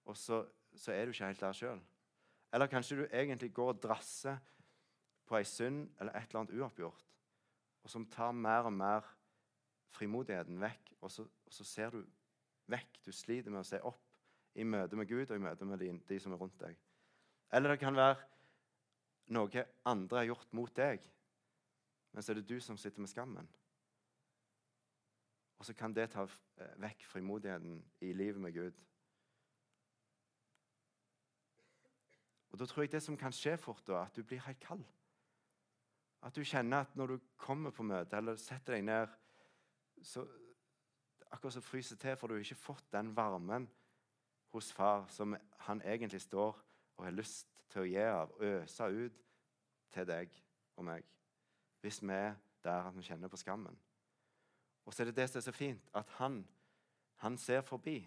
og 0.10 0.18
så, 0.18 0.42
så 0.74 0.96
er 0.96 1.06
du 1.06 1.14
ikke 1.14 1.30
helt 1.30 1.44
der 1.44 1.58
sjøl. 1.58 1.82
Eller 2.54 2.72
kanskje 2.72 2.98
du 2.98 3.04
egentlig 3.06 3.52
går 3.54 3.76
og 3.76 3.84
drasser 3.84 4.40
på 5.30 5.38
ei 5.38 5.46
synd 5.46 5.84
eller 6.00 6.16
et 6.18 6.32
eller 6.32 6.42
annet 6.42 6.56
uoppgjort, 6.58 7.06
og 7.86 7.94
som 7.94 8.08
tar 8.10 8.34
mer 8.34 8.66
og 8.66 8.74
mer 8.74 9.06
frimodigheten 9.94 10.58
vekk, 10.62 10.94
og 11.02 11.14
så, 11.14 11.28
og 11.46 11.54
så 11.54 11.66
ser 11.66 11.94
du 11.94 12.02
vekk. 12.70 12.98
Du 13.06 13.12
sliter 13.14 13.54
med 13.54 13.62
å 13.62 13.68
se 13.68 13.82
opp 13.86 14.02
i 14.58 14.66
møte 14.66 14.98
med 14.98 15.10
Gud 15.10 15.30
og 15.30 15.38
i 15.38 15.44
møte 15.44 15.68
med 15.70 15.82
de, 15.82 15.94
de 16.10 16.20
som 16.22 16.34
er 16.34 16.42
rundt 16.42 16.58
deg. 16.62 16.78
Eller 17.54 17.74
det 17.74 17.82
kan 17.82 17.98
være 17.98 18.18
noe 19.34 19.66
andre 19.86 20.24
har 20.24 20.30
gjort 20.32 20.54
mot 20.58 20.74
deg, 20.76 21.06
men 22.14 22.26
så 22.26 22.34
er 22.34 22.40
det 22.40 22.50
du 22.50 22.58
som 22.62 22.78
sitter 22.78 23.06
med 23.06 23.12
skammen. 23.12 23.50
Og 25.60 25.66
så 25.66 25.74
kan 25.74 25.94
det 25.96 26.10
ta 26.12 26.24
eh, 26.24 26.76
vekk 26.80 27.04
frimodigheten 27.06 27.82
i 28.02 28.14
livet 28.14 28.42
med 28.42 28.54
Gud. 28.54 28.78
Og 32.50 32.60
Da 32.60 32.66
tror 32.66 32.84
jeg 32.84 32.92
det 32.92 33.04
som 33.04 33.18
kan 33.18 33.32
skje 33.32 33.58
fort, 33.58 33.84
da, 33.88 34.04
at 34.04 34.16
du 34.16 34.24
blir 34.24 34.40
helt 34.40 34.60
kald. 34.60 34.84
At 36.24 36.36
du 36.36 36.44
kjenner 36.44 36.78
at 36.78 36.96
når 36.96 37.08
du 37.08 37.20
kommer 37.38 37.72
på 37.72 37.84
møte 37.84 38.18
eller 38.18 38.36
setter 38.36 38.74
deg 38.74 38.84
ned, 38.84 39.08
så 40.04 40.26
akkurat 41.32 41.54
så 41.54 41.62
fryser 41.62 41.96
til, 41.96 42.16
for 42.16 42.28
du 42.28 42.34
har 42.34 42.40
ikke 42.40 42.56
fått 42.56 42.92
den 42.92 43.16
varmen 43.16 43.70
hos 44.50 44.72
far 44.74 45.08
som 45.08 45.36
han 45.60 45.82
egentlig 45.82 46.22
står 46.22 46.58
og 46.98 47.06
har 47.06 47.12
lyst 47.12 47.48
til 47.70 47.82
å 47.82 47.88
gi 47.88 48.02
av, 48.02 48.32
øse 48.42 48.84
ut 48.84 49.20
til 49.94 50.08
deg 50.08 50.42
og 50.76 50.88
meg. 50.90 51.06
Hvis 51.82 52.02
vi 52.02 52.14
er 52.14 52.36
der 52.64 52.90
at 52.90 52.98
vi 52.98 53.06
kjenner 53.06 53.32
på 53.32 53.38
skammen. 53.38 53.78
Og 54.90 54.94
så 54.94 55.04
er 55.04 55.12
det 55.12 55.20
det 55.20 55.28
som 55.30 55.38
er 55.38 55.44
så 55.46 55.52
fint, 55.54 55.90
at 55.94 56.10
han, 56.18 56.40
han 57.22 57.36
ser 57.38 57.62
forbi. 57.62 58.00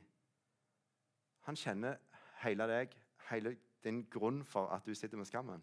Han 1.47 1.55
kjenner 1.57 2.01
hele 2.43 2.67
deg, 2.67 2.97
hele 3.29 3.53
din 3.85 4.01
grunn 4.11 4.41
for 4.43 4.67
at 4.75 4.83
du 4.87 4.91
sitter 4.95 5.21
med 5.21 5.29
skammen. 5.31 5.63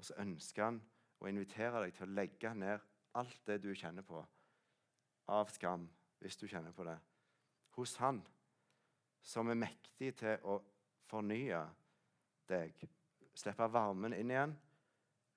Og 0.00 0.06
så 0.08 0.16
ønsker 0.24 0.64
han 0.64 0.78
å 1.20 1.28
invitere 1.28 1.82
deg 1.84 1.92
til 1.98 2.06
å 2.06 2.14
legge 2.16 2.52
ned 2.56 2.86
alt 3.20 3.42
det 3.44 3.58
du 3.60 3.74
kjenner 3.76 4.06
på 4.08 4.22
av 5.28 5.52
skam, 5.52 5.84
hvis 6.24 6.40
du 6.40 6.46
kjenner 6.48 6.72
på 6.72 6.88
det, 6.88 6.96
hos 7.76 7.94
han 8.00 8.22
som 9.20 9.52
er 9.52 9.60
mektig 9.60 10.14
til 10.16 10.48
å 10.48 10.62
fornye 11.12 11.60
deg, 12.48 12.72
slippe 13.36 13.68
varmen 13.68 14.16
inn 14.16 14.32
igjen 14.32 14.56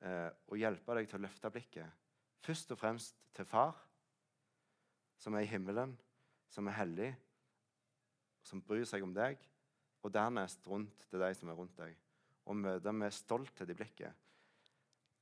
eh, 0.08 0.32
og 0.48 0.56
hjelpe 0.60 0.96
deg 0.96 1.12
til 1.12 1.20
å 1.20 1.26
løfte 1.28 1.52
blikket. 1.52 2.08
Først 2.48 2.72
og 2.72 2.80
fremst 2.80 3.20
til 3.36 3.48
far, 3.48 3.76
som 5.18 5.36
er 5.36 5.46
i 5.46 5.50
himmelen, 5.50 5.96
som 6.50 6.68
er 6.68 6.78
hellig, 6.78 7.10
som 8.46 8.62
bryr 8.64 8.86
seg 8.88 9.04
om 9.04 9.14
deg, 9.16 9.40
og 10.06 10.14
dernest 10.14 10.64
rundt 10.70 11.08
til 11.10 11.22
de 11.22 11.34
som 11.36 11.50
er 11.52 11.58
rundt 11.58 11.76
deg, 11.80 11.98
og 12.48 12.56
møter 12.56 12.96
med 12.96 13.16
stolthet 13.16 13.70
i 13.70 13.76
blikket. 13.76 14.14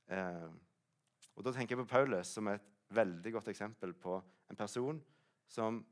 Eh, 0.06 0.48
og 1.36 1.44
Da 1.44 1.52
tenker 1.52 1.76
jeg 1.76 1.84
på 1.84 1.90
Paulus 1.90 2.30
som 2.32 2.48
et 2.48 2.64
veldig 2.94 3.32
godt 3.34 3.48
eksempel 3.50 3.92
på 3.98 4.20
en 4.50 4.56
person 4.56 5.00
som 5.50 5.82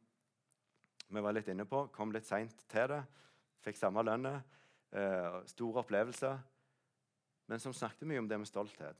vi 1.10 1.20
var 1.20 1.34
litt 1.34 1.48
inne 1.52 1.66
på, 1.68 1.88
kom 1.92 2.12
litt 2.14 2.26
seint 2.26 2.64
til 2.70 2.88
det, 2.90 3.02
fikk 3.64 3.76
samme 3.78 4.02
lønne, 4.04 4.38
eh, 4.92 5.40
store 5.50 5.82
opplevelser, 5.82 6.38
men 7.48 7.60
som 7.60 7.74
snakket 7.76 8.08
mye 8.08 8.22
om 8.22 8.28
det 8.28 8.38
med 8.38 8.48
stolthet. 8.48 8.96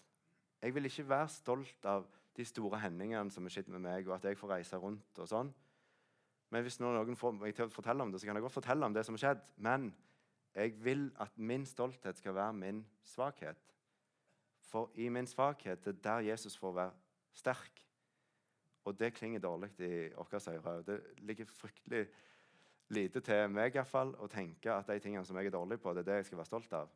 Jeg 0.61 0.75
vil 0.75 0.88
ikke 0.88 1.09
være 1.09 1.29
stolt 1.29 1.87
av 1.87 2.07
de 2.35 2.44
store 2.47 2.81
hendelsene 2.83 3.31
som 3.31 3.47
har 3.47 3.55
skjedd 3.55 3.70
med 3.75 3.85
meg, 3.85 4.09
og 4.09 4.16
at 4.16 4.27
jeg 4.29 4.38
får 4.38 4.57
reise 4.57 4.81
rundt 4.81 5.20
og 5.23 5.31
sånn. 5.31 5.53
Men 6.51 6.64
hvis 6.66 6.81
noen 6.83 7.18
får 7.18 7.37
meg 7.38 7.55
til 7.57 7.66
å 7.66 7.73
fortelle 7.73 8.05
om 8.05 8.12
det, 8.12 8.20
så 8.20 8.29
kan 8.29 8.38
jeg 8.38 8.44
godt 8.44 8.59
fortelle 8.59 8.87
om 8.87 8.94
det 8.94 9.05
som 9.07 9.16
har 9.16 9.23
skjedd. 9.25 9.47
Men 9.66 9.88
jeg 10.55 10.77
vil 10.83 11.09
at 11.23 11.35
min 11.38 11.64
stolthet 11.66 12.18
skal 12.20 12.37
være 12.37 12.55
min 12.59 12.83
svakhet. 13.07 13.59
For 14.70 14.90
i 14.99 15.09
min 15.11 15.27
svakhet 15.27 15.83
det 15.85 15.97
er 15.97 16.03
der 16.05 16.29
Jesus 16.31 16.57
får 16.59 16.77
være 16.77 16.94
sterk. 17.35 17.83
Og 18.85 18.99
det 18.99 19.14
klinger 19.16 19.40
dårlig 19.40 19.70
i 19.81 20.11
våre 20.14 20.40
ører. 20.53 20.83
Det 20.87 21.01
ligger 21.25 21.49
fryktelig 21.49 22.05
lite 22.94 23.23
til 23.25 23.49
meg 23.51 23.73
i 23.73 23.79
hvert 23.79 23.88
fall, 23.88 24.12
å 24.20 24.29
tenke 24.29 24.75
at 24.75 24.90
de 24.90 25.01
tingene 25.01 25.25
som 25.25 25.38
jeg 25.40 25.49
er 25.49 25.57
dårlig 25.57 25.81
på, 25.81 25.94
det 25.94 26.05
er 26.05 26.11
det 26.11 26.18
jeg 26.20 26.29
skal 26.29 26.42
være 26.42 26.51
stolt 26.51 26.77
av. 26.77 26.90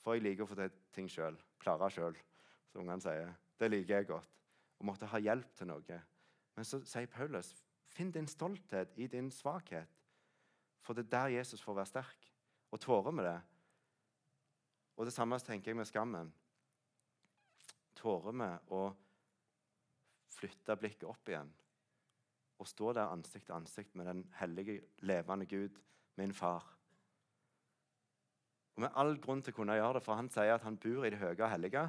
For 0.00 0.14
jeg 0.14 0.26
liker 0.26 0.44
å 0.44 0.50
få 0.50 0.58
til 0.58 0.76
ting 0.94 1.08
sjøl. 1.10 1.38
Klare 1.60 1.88
sjøl, 1.90 2.18
som 2.70 2.84
ungene 2.84 3.02
sier. 3.02 3.32
Det 3.58 3.72
liker 3.72 3.96
jeg 3.96 4.12
godt 4.12 4.39
og 4.80 4.88
måtte 4.88 5.08
ha 5.12 5.20
hjelp 5.20 5.52
til 5.56 5.68
noe. 5.70 6.00
Men 6.56 6.66
så 6.66 6.80
sier 6.88 7.10
Paulus 7.12 7.52
finn 7.90 8.10
din 8.14 8.28
stolthet 8.30 8.96
i 8.98 9.06
din 9.12 9.30
svakhet. 9.34 9.88
For 10.80 10.96
det 10.96 11.06
er 11.06 11.14
der 11.14 11.36
Jesus 11.38 11.62
får 11.62 11.76
være 11.76 11.92
sterk. 11.92 12.26
Og 12.70 12.80
tårer 12.80 13.12
med 13.12 13.26
det. 13.26 13.38
Og 14.96 15.06
det 15.06 15.14
samme 15.14 15.38
tenker 15.38 15.70
jeg 15.72 15.76
med 15.76 15.88
skammen. 15.88 16.32
Tårer 17.98 18.36
med 18.36 18.72
å 18.72 18.88
flytte 20.30 20.76
blikket 20.80 21.08
opp 21.10 21.28
igjen 21.28 21.50
og 22.60 22.68
stå 22.68 22.92
der 22.92 23.08
ansikt 23.08 23.46
til 23.48 23.56
ansikt 23.56 23.94
med 23.96 24.04
den 24.06 24.18
hellige, 24.36 24.82
levende 25.08 25.46
Gud, 25.48 25.78
min 26.20 26.32
far. 26.36 26.66
Og 28.76 28.82
Med 28.84 28.92
all 29.00 29.16
grunn 29.20 29.40
til 29.42 29.54
å 29.54 29.56
kunne 29.56 29.78
gjøre 29.78 29.96
det, 29.96 30.02
for 30.04 30.20
han 30.20 30.28
sier 30.28 30.54
at 30.54 30.66
han 30.66 30.76
bor 30.76 31.06
i 31.06 31.10
det 31.12 31.20
høye 31.22 31.38
og 31.38 31.50
hellige. 31.50 31.86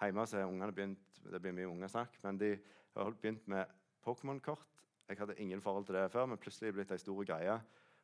Hjemme 0.00 0.26
så 0.26 0.40
har 0.40 0.50
ungene 0.50 0.72
begynt 0.72 1.20
det 1.26 1.40
blir 1.42 1.54
mye 1.56 1.68
ungesnakk, 1.68 2.18
men 2.22 2.38
de 2.38 2.52
har 2.94 3.10
begynt 3.10 3.48
med 3.48 3.64
Pokémon-kort. 4.04 4.66
Jeg 5.08 5.18
hadde 5.18 5.34
ingen 5.38 5.62
forhold 5.62 5.86
til 5.86 5.94
det 5.94 6.10
før, 6.10 6.26
men 6.26 6.38
plutselig 6.38 6.68
er 6.68 6.72
det 6.72 6.78
blitt 6.80 6.92
ei 6.94 7.02
stor 7.02 7.24
greie. 7.24 7.56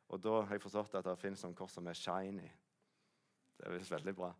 Og 0.09 0.23
da 0.23 0.41
har 0.41 0.55
jeg 0.55 0.61
forstått 0.61 0.95
at 0.99 1.07
det 1.07 1.19
finnes 1.19 1.43
noen 1.43 1.55
kort 1.55 1.71
som 1.71 1.87
er 1.87 1.97
shiny. 1.97 2.49
Det 3.57 3.69
er 3.69 3.95
veldig 3.95 4.15
bra. 4.15 4.33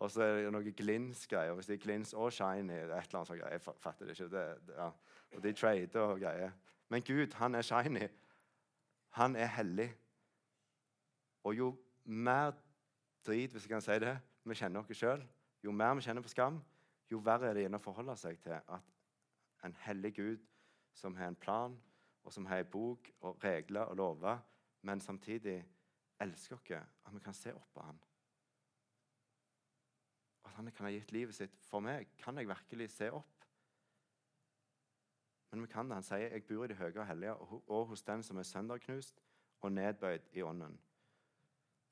Og 0.00 0.10
så 0.10 0.22
er 0.22 0.38
det 0.44 0.52
noe 0.54 0.72
glins-greier. 0.76 1.54
Hvis 1.54 1.68
det 1.68 1.76
er 1.76 1.82
glins 1.82 2.14
og 2.14 2.32
shiny, 2.32 2.72
det 2.72 2.94
er 2.94 3.02
et 3.02 3.10
eller 3.10 3.20
annet 3.20 3.30
sånt, 3.32 3.42
jeg 3.42 3.62
fatter 3.82 4.06
det 4.06 4.16
ikke. 4.16 4.30
Det, 4.32 4.44
det, 4.66 4.76
ja. 4.78 4.90
Og 5.36 5.42
de 5.42 5.52
trader 5.52 6.00
og 6.00 6.20
greier. 6.20 6.56
Men 6.88 7.02
Gud, 7.02 7.34
han 7.34 7.54
er 7.54 7.66
shiny. 7.66 8.08
Han 9.18 9.36
er 9.36 9.46
hellig. 9.46 9.90
Og 11.44 11.56
jo 11.58 11.70
mer 12.04 12.52
drit, 13.26 13.52
hvis 13.52 13.62
jeg 13.62 13.70
kan 13.70 13.84
si 13.84 13.98
det, 14.02 14.16
vi 14.44 14.56
kjenner 14.56 14.80
oss 14.80 14.96
sjøl, 14.96 15.22
jo 15.64 15.72
mer 15.72 15.94
vi 15.94 16.06
kjenner 16.06 16.24
på 16.24 16.32
skam, 16.32 16.60
jo 17.10 17.18
verre 17.24 17.50
er 17.50 17.58
det 17.58 17.68
å 17.74 17.82
forholde 17.82 18.16
seg 18.16 18.38
til 18.42 18.56
at 18.58 19.64
en 19.64 19.76
hellig 19.84 20.14
Gud 20.16 20.44
som 20.94 21.16
har 21.16 21.30
en 21.30 21.36
plan, 21.36 21.74
og 22.24 22.32
som 22.32 22.46
har 22.46 22.62
en 22.62 22.70
bok 22.70 23.10
og 23.20 23.44
regler 23.44 23.80
og 23.80 23.96
lover, 23.96 24.38
men 24.82 25.00
samtidig 25.00 25.58
elsker 26.20 26.56
oss, 26.56 26.70
at 27.06 27.14
vi 27.14 27.20
kan 27.24 27.34
se 27.34 27.52
opp 27.54 27.68
på 27.74 27.84
ham. 27.84 28.00
At 30.44 30.52
han 30.56 30.70
kan 30.72 30.86
ha 30.86 30.92
gitt 30.92 31.12
livet 31.12 31.34
sitt 31.34 31.56
for 31.64 31.80
meg. 31.80 32.08
Kan 32.18 32.38
jeg 32.38 32.48
virkelig 32.48 32.90
se 32.90 33.10
opp? 33.12 33.44
Men 35.50 35.62
vi 35.62 35.66
kan 35.66 35.88
det. 35.88 35.94
Han 35.94 36.02
sier, 36.02 36.30
'Jeg 36.30 36.46
bor 36.46 36.64
i 36.64 36.68
det 36.68 36.76
høye 36.76 37.00
og 37.00 37.06
hellige, 37.06 37.34
og 37.34 37.86
hos 37.86 38.02
den 38.02 38.22
som 38.22 38.36
er 38.36 38.42
sønderknust 38.42 39.22
og 39.60 39.72
nedbøyd 39.72 40.20
i 40.32 40.42
ånden.' 40.42 40.80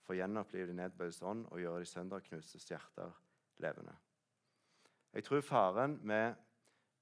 For 0.02 0.14
å 0.14 0.16
gjenopplive 0.16 0.66
de 0.66 0.74
nedbøydes 0.74 1.22
ånd 1.22 1.46
og 1.46 1.60
gjøre 1.60 1.80
de 1.80 1.84
sønderknustes 1.84 2.68
hjerter 2.68 3.12
levende. 3.58 3.96
Jeg 5.18 5.24
tror 5.26 5.40
faren 5.42 5.96
med 6.06 6.34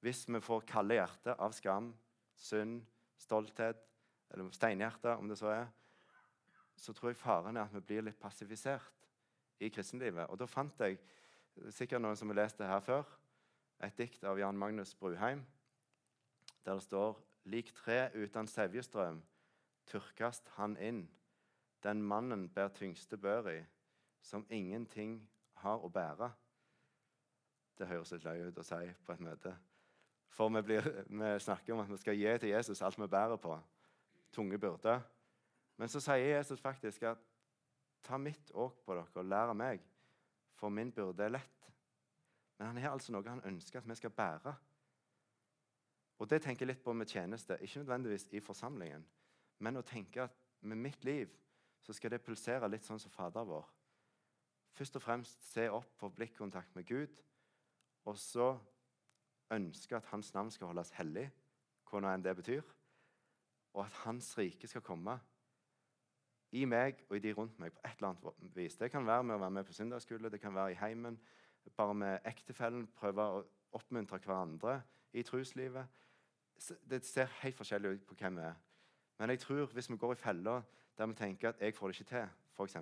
hvis 0.00 0.22
vi 0.28 0.38
får 0.40 0.62
kalde 0.64 0.96
hjerter 0.96 1.34
av 1.36 1.52
skam, 1.52 1.90
synd, 2.32 2.78
stolthet 3.20 3.82
eller 4.32 4.48
steinhjerte, 4.56 5.12
om 5.20 5.28
det 5.28 5.36
så 5.36 5.50
er, 5.52 5.66
så 6.80 6.94
tror 6.96 7.10
jeg 7.10 7.18
faren 7.20 7.58
er 7.58 7.66
at 7.66 7.74
vi 7.74 7.82
blir 7.84 8.06
litt 8.06 8.16
passifisert 8.16 9.04
i 9.60 9.68
kristenlivet. 9.68 10.30
Og 10.32 10.40
da 10.40 10.48
fant 10.48 10.80
jeg 10.80 10.96
sikkert 11.76 12.00
noen 12.00 12.16
som 12.16 12.32
har 12.32 12.38
lest 12.40 12.56
det 12.56 12.70
her 12.70 12.80
før, 12.80 13.04
et 13.84 14.00
dikt 14.00 14.24
av 14.24 14.40
Jan 14.40 14.56
Magnus 14.56 14.94
Bruheim, 14.96 15.44
der 16.64 16.80
det 16.80 16.86
står 16.86 17.20
Lik 17.52 17.74
tre 17.76 18.08
uten 18.16 18.48
sevjestrøm 18.48 19.20
turkast 19.92 20.48
han 20.56 20.80
inn. 20.80 21.04
Den 21.84 22.00
mannen 22.00 22.48
bær 22.48 22.72
tyngste 22.72 23.20
bør 23.20 23.52
i, 23.52 23.60
som 24.24 24.48
ingenting 24.48 25.20
har 25.60 25.84
å 25.84 25.92
bære. 25.92 26.32
Det 27.78 27.88
høres 27.88 28.12
litt 28.14 28.24
løye 28.24 28.48
ut 28.48 28.60
å 28.60 28.64
si 28.64 28.82
på 29.04 29.14
et 29.14 29.24
møte. 29.24 29.52
For 30.36 30.52
vi, 30.52 30.62
blir, 30.62 30.86
vi, 31.08 31.32
snakker 31.40 31.74
om 31.74 31.82
at 31.84 31.90
vi 31.90 31.98
skal 32.00 32.16
gi 32.18 32.32
til 32.40 32.52
Jesus 32.52 32.82
alt 32.84 32.98
vi 33.00 33.08
bærer 33.08 33.40
på. 33.40 33.56
Tunge 34.32 34.58
byrder. 34.60 35.04
Men 35.76 35.92
så 35.92 36.00
sier 36.00 36.36
Jesus 36.36 36.60
faktisk 36.60 37.04
at 37.08 37.20
ta 38.04 38.18
mitt 38.20 38.50
åk 38.54 38.80
på 38.84 38.96
dere 38.96 39.20
og 39.20 39.28
lær 39.28 39.52
meg, 39.56 39.82
for 40.56 40.72
min 40.72 40.92
byrde 40.92 41.24
er 41.24 41.34
lett. 41.36 41.70
Men 42.56 42.70
han 42.70 42.80
har 42.80 42.94
altså 42.96 43.12
noe 43.12 43.28
han 43.28 43.44
ønsker 43.44 43.80
at 43.80 43.88
vi 43.88 43.96
skal 43.98 44.14
bære. 44.16 44.54
Og 46.16 46.30
det 46.30 46.40
tenker 46.42 46.64
jeg 46.64 46.72
litt 46.72 46.84
på 46.84 46.94
med 46.96 47.10
tjeneste, 47.12 47.58
ikke 47.60 47.82
nødvendigvis 47.82 48.30
i 48.32 48.40
forsamlingen, 48.40 49.04
men 49.60 49.76
å 49.76 49.84
tenke 49.84 50.24
at 50.24 50.36
med 50.64 50.80
mitt 50.80 51.04
liv 51.04 51.32
så 51.84 51.92
skal 51.92 52.14
det 52.14 52.22
pulsere 52.24 52.68
litt 52.72 52.86
sånn 52.86 53.00
som 53.00 53.12
Fader 53.12 53.44
vår. 53.44 53.66
Først 54.76 54.96
og 54.96 55.04
fremst 55.04 55.44
se 55.52 55.68
opp 55.72 55.92
på 56.00 56.08
blikkontakt 56.12 56.74
med 56.76 56.88
Gud, 56.88 57.20
og 58.06 58.18
så 58.18 58.54
ønske 59.52 59.96
at 59.96 60.06
Hans 60.10 60.32
navn 60.34 60.50
skal 60.50 60.70
holdes 60.70 60.92
hellig, 60.96 61.26
hva 61.86 62.02
nå 62.02 62.10
enn 62.10 62.24
det 62.24 62.34
betyr, 62.38 62.62
og 63.74 63.84
at 63.84 63.98
Hans 64.04 64.32
rike 64.38 64.68
skal 64.70 64.84
komme 64.86 65.18
i 66.56 66.64
meg 66.64 67.02
og 67.08 67.16
i 67.18 67.22
de 67.22 67.32
rundt 67.36 67.58
meg 67.60 67.74
på 67.74 67.82
et 67.84 67.98
eller 67.98 68.14
annet 68.14 68.56
vis. 68.56 68.78
Det 68.78 68.90
kan 68.90 69.06
være 69.06 69.26
med 69.26 69.36
å 69.36 69.42
være 69.42 69.56
med 69.58 69.66
på 69.66 69.74
søndagsskole, 69.76 70.30
det 70.30 70.40
kan 70.40 70.54
være 70.54 70.72
i 70.72 70.80
heimen, 70.80 71.18
bare 71.76 71.94
med 71.94 72.18
ektefellen, 72.24 72.86
prøve 72.94 73.22
å 73.22 73.42
oppmuntre 73.76 74.20
hverandre 74.22 74.78
i 75.12 75.24
truslivet. 75.26 75.86
Det 76.88 77.02
ser 77.04 77.32
helt 77.42 77.58
forskjellig 77.58 77.96
ut 77.96 78.06
på 78.06 78.16
hvem 78.20 78.38
vi 78.38 78.46
er. 78.46 78.56
Men 79.18 79.32
jeg 79.32 79.42
tror 79.42 79.72
hvis 79.72 79.90
vi 79.90 79.98
går 80.00 80.14
i 80.14 80.20
fella 80.20 80.60
der 80.96 81.06
vi 81.06 81.14
tenker 81.14 81.48
at 81.48 81.60
'jeg 81.60 81.74
får 81.74 81.88
det 81.88 82.00
ikke 82.00 82.10
til', 82.10 82.28
f.eks. 82.56 82.76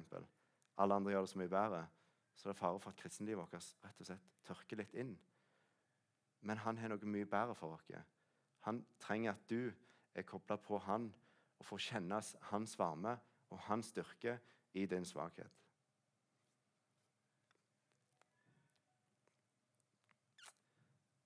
Alle 0.79 0.95
andre 0.95 1.13
gjør 1.13 1.21
det 1.21 1.29
så 1.29 1.39
mye 1.39 1.49
bedre. 1.49 1.87
Så 2.35 2.49
det 2.49 2.55
er 2.55 2.61
fare 2.61 2.81
for 2.83 2.91
at 2.91 3.01
kristenlivet 3.01 3.41
vårt 3.41 3.55
rett 3.85 4.01
og 4.01 4.09
slett 4.09 4.31
tørker 4.45 4.81
litt 4.81 4.95
inn. 4.99 5.15
Men 6.45 6.61
han 6.61 6.79
har 6.79 6.93
noe 6.93 7.09
mye 7.09 7.29
bedre 7.29 7.55
for 7.57 7.77
oss. 7.77 7.87
Han 8.67 8.83
trenger 9.01 9.33
at 9.33 9.45
du 9.49 9.73
er 10.15 10.27
kobla 10.29 10.57
på 10.61 10.79
han 10.87 11.09
og 11.59 11.67
får 11.69 11.85
kjenne 11.89 12.21
hans 12.51 12.79
varme 12.79 13.15
og 13.51 13.63
hans 13.69 13.93
styrke 13.93 14.39
i 14.75 14.87
din 14.91 15.07
svakhet. 15.07 15.61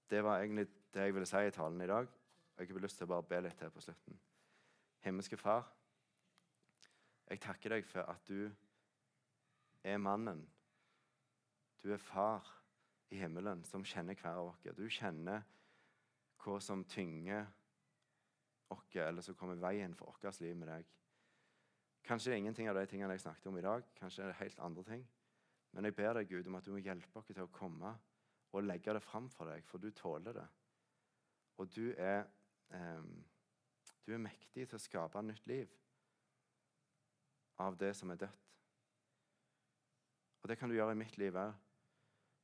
Det 0.09 0.25
var 0.25 0.41
egentlig 0.41 0.69
det 0.95 1.03
jeg 1.05 1.15
ville 1.15 1.27
si 1.29 1.41
i 1.47 1.51
talen 1.53 1.81
i 1.81 1.87
dag. 1.87 2.07
Jeg 2.59 2.69
har 2.71 2.81
lyst 2.81 2.97
til 2.97 3.05
å 3.07 3.13
bare 3.13 3.27
be 3.29 3.41
litt 3.45 3.59
til 3.59 3.71
på 3.71 3.83
slutten. 3.85 4.17
Himmelske 5.05 5.37
Far, 5.37 5.67
jeg 7.29 7.41
takker 7.45 7.77
deg 7.77 7.85
for 7.87 8.09
at 8.09 8.25
du 8.29 8.49
er 9.85 10.01
mannen. 10.01 10.41
Du 11.83 11.93
er 11.93 12.03
far 12.03 12.47
i 13.11 13.21
himmelen 13.21 13.63
som 13.65 13.85
kjenner 13.87 14.19
hver 14.19 14.41
av 14.41 14.51
oss. 14.51 14.63
Du 14.77 14.87
kjenner 14.89 15.45
hva 16.43 16.59
som 16.63 16.85
tynger 16.85 17.47
oss, 18.75 18.97
eller 18.97 19.25
som 19.25 19.37
kommer 19.39 19.61
veien 19.61 19.95
for 19.97 20.13
vårt 20.13 20.41
liv 20.41 20.57
med 20.57 20.69
deg. 20.69 20.89
Kanskje 22.09 22.31
det 22.31 22.37
er 22.37 22.43
ingenting 22.43 22.69
av 22.71 22.77
de 22.79 22.87
tingene 22.89 23.17
jeg 23.17 23.27
snakket 23.27 23.49
om 23.51 23.59
i 23.61 23.65
dag. 23.65 23.87
Kanskje 23.99 24.25
det 24.25 24.35
er 24.35 24.43
helt 24.43 24.61
andre 24.65 24.85
ting. 24.85 25.07
Men 25.73 25.85
jeg 25.85 25.97
ber 25.99 26.15
deg, 26.17 26.29
Gud, 26.31 26.47
om 26.49 26.57
at 26.57 26.65
du 26.65 26.73
må 26.73 26.81
hjelpe 26.81 27.21
oss 27.21 27.29
til 27.29 27.43
å 27.45 27.51
komme 27.53 27.93
og 28.57 28.65
legge 28.65 28.95
det 28.97 29.05
fram 29.05 29.29
for 29.29 29.51
deg, 29.51 29.65
for 29.69 29.83
du 29.83 29.91
tåler 29.93 30.39
det. 30.39 30.47
Og 31.61 31.69
du 31.75 31.93
er, 31.93 32.25
eh, 32.73 33.05
du 34.07 34.15
er 34.15 34.25
mektig 34.25 34.69
til 34.69 34.79
å 34.79 34.81
skape 34.81 35.23
nytt 35.23 35.47
liv 35.47 35.75
av 37.61 37.77
det 37.77 37.93
som 37.97 38.11
er 38.11 38.23
dødt. 38.25 38.45
Og 40.43 40.49
det 40.49 40.57
kan 40.59 40.71
du 40.71 40.77
gjøre 40.77 40.95
i 40.95 41.01
mitt 41.03 41.19
liv 41.19 41.37
òg. 41.37 41.53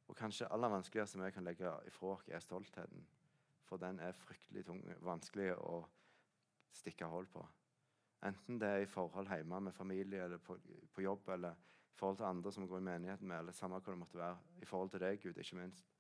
Og 0.09 0.17
kanskje 0.17 0.49
aller 0.53 0.69
vanskeligste 0.69 1.21
vi 1.23 1.31
kan 1.33 1.45
legge 1.45 1.71
ifra 1.89 2.15
oss, 2.15 2.29
er 2.29 2.41
stoltheten. 2.41 3.07
For 3.65 3.81
den 3.81 3.99
er 4.01 4.13
fryktelig 4.13 4.65
tung, 4.67 4.83
vanskelig 5.01 5.55
å 5.57 5.85
stikke 6.75 7.09
hull 7.09 7.27
på. 7.31 7.45
Enten 8.25 8.59
det 8.61 8.69
er 8.69 8.85
i 8.85 8.89
forhold 8.89 9.29
hjemme 9.29 9.61
med 9.61 9.77
familie 9.77 10.25
eller 10.25 10.39
på, 10.39 10.57
på, 10.93 11.01
jobb 11.05 11.29
eller 11.29 11.53
i 11.53 11.97
forhold 11.97 12.17
til 12.17 12.29
andre 12.29 12.53
som 12.53 12.69
går 12.69 12.79
i 12.79 12.87
menigheten 12.89 13.29
med, 13.29 13.39
eller 13.39 13.53
samme 13.53 13.79
hva 13.79 13.93
det 13.93 14.01
måtte 14.01 14.19
være. 14.19 14.39
I 14.63 14.69
forhold 14.69 14.91
til 14.91 15.01
deg, 15.01 15.21
Gud, 15.23 15.37
ikke 15.37 15.57
minst. 15.57 15.91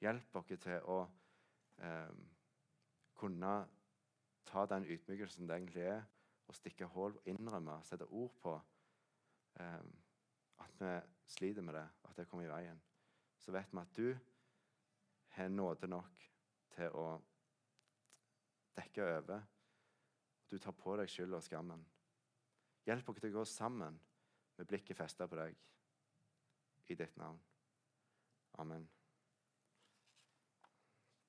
Hjelp 0.00 0.36
oss 0.40 0.52
til 0.60 0.88
å 0.88 1.00
eh, 1.84 2.14
kunne 3.20 3.54
ta 4.48 4.66
den 4.66 4.88
ydmykelsen 4.88 5.48
det 5.48 5.56
egentlig 5.56 5.84
er, 5.92 6.04
og 6.48 6.56
stikke 6.56 6.88
hull 6.94 7.14
og 7.14 7.28
innrømme, 7.30 7.76
sette 7.86 8.08
ord 8.08 8.32
på 8.42 8.56
eh, 9.60 9.82
at 10.64 10.80
vi 10.80 10.94
sliter 11.30 11.62
med 11.62 11.76
det, 11.76 11.86
at 12.08 12.16
det 12.16 12.26
kommer 12.28 12.48
i 12.48 12.50
veien. 12.50 12.80
Så 13.40 13.52
vet 13.52 13.72
vi 13.72 13.80
at 13.80 13.96
du 13.96 14.18
har 15.36 15.48
nåde 15.48 15.88
nok 15.88 16.26
til 16.74 16.96
å 16.96 17.06
dekke 18.76 19.08
over. 19.16 19.42
Du 20.50 20.58
tar 20.58 20.76
på 20.76 20.96
deg 20.98 21.10
skyld 21.10 21.34
og 21.36 21.44
skammen. 21.46 21.82
Hjelp 22.86 23.08
oss 23.12 23.20
til 23.20 23.30
å 23.30 23.38
gå 23.38 23.44
sammen 23.48 23.98
med 24.56 24.68
blikket 24.68 24.98
festet 24.98 25.30
på 25.30 25.38
deg 25.38 25.56
i 26.90 26.96
ditt 26.98 27.16
navn. 27.20 27.38
Amen. 28.58 28.88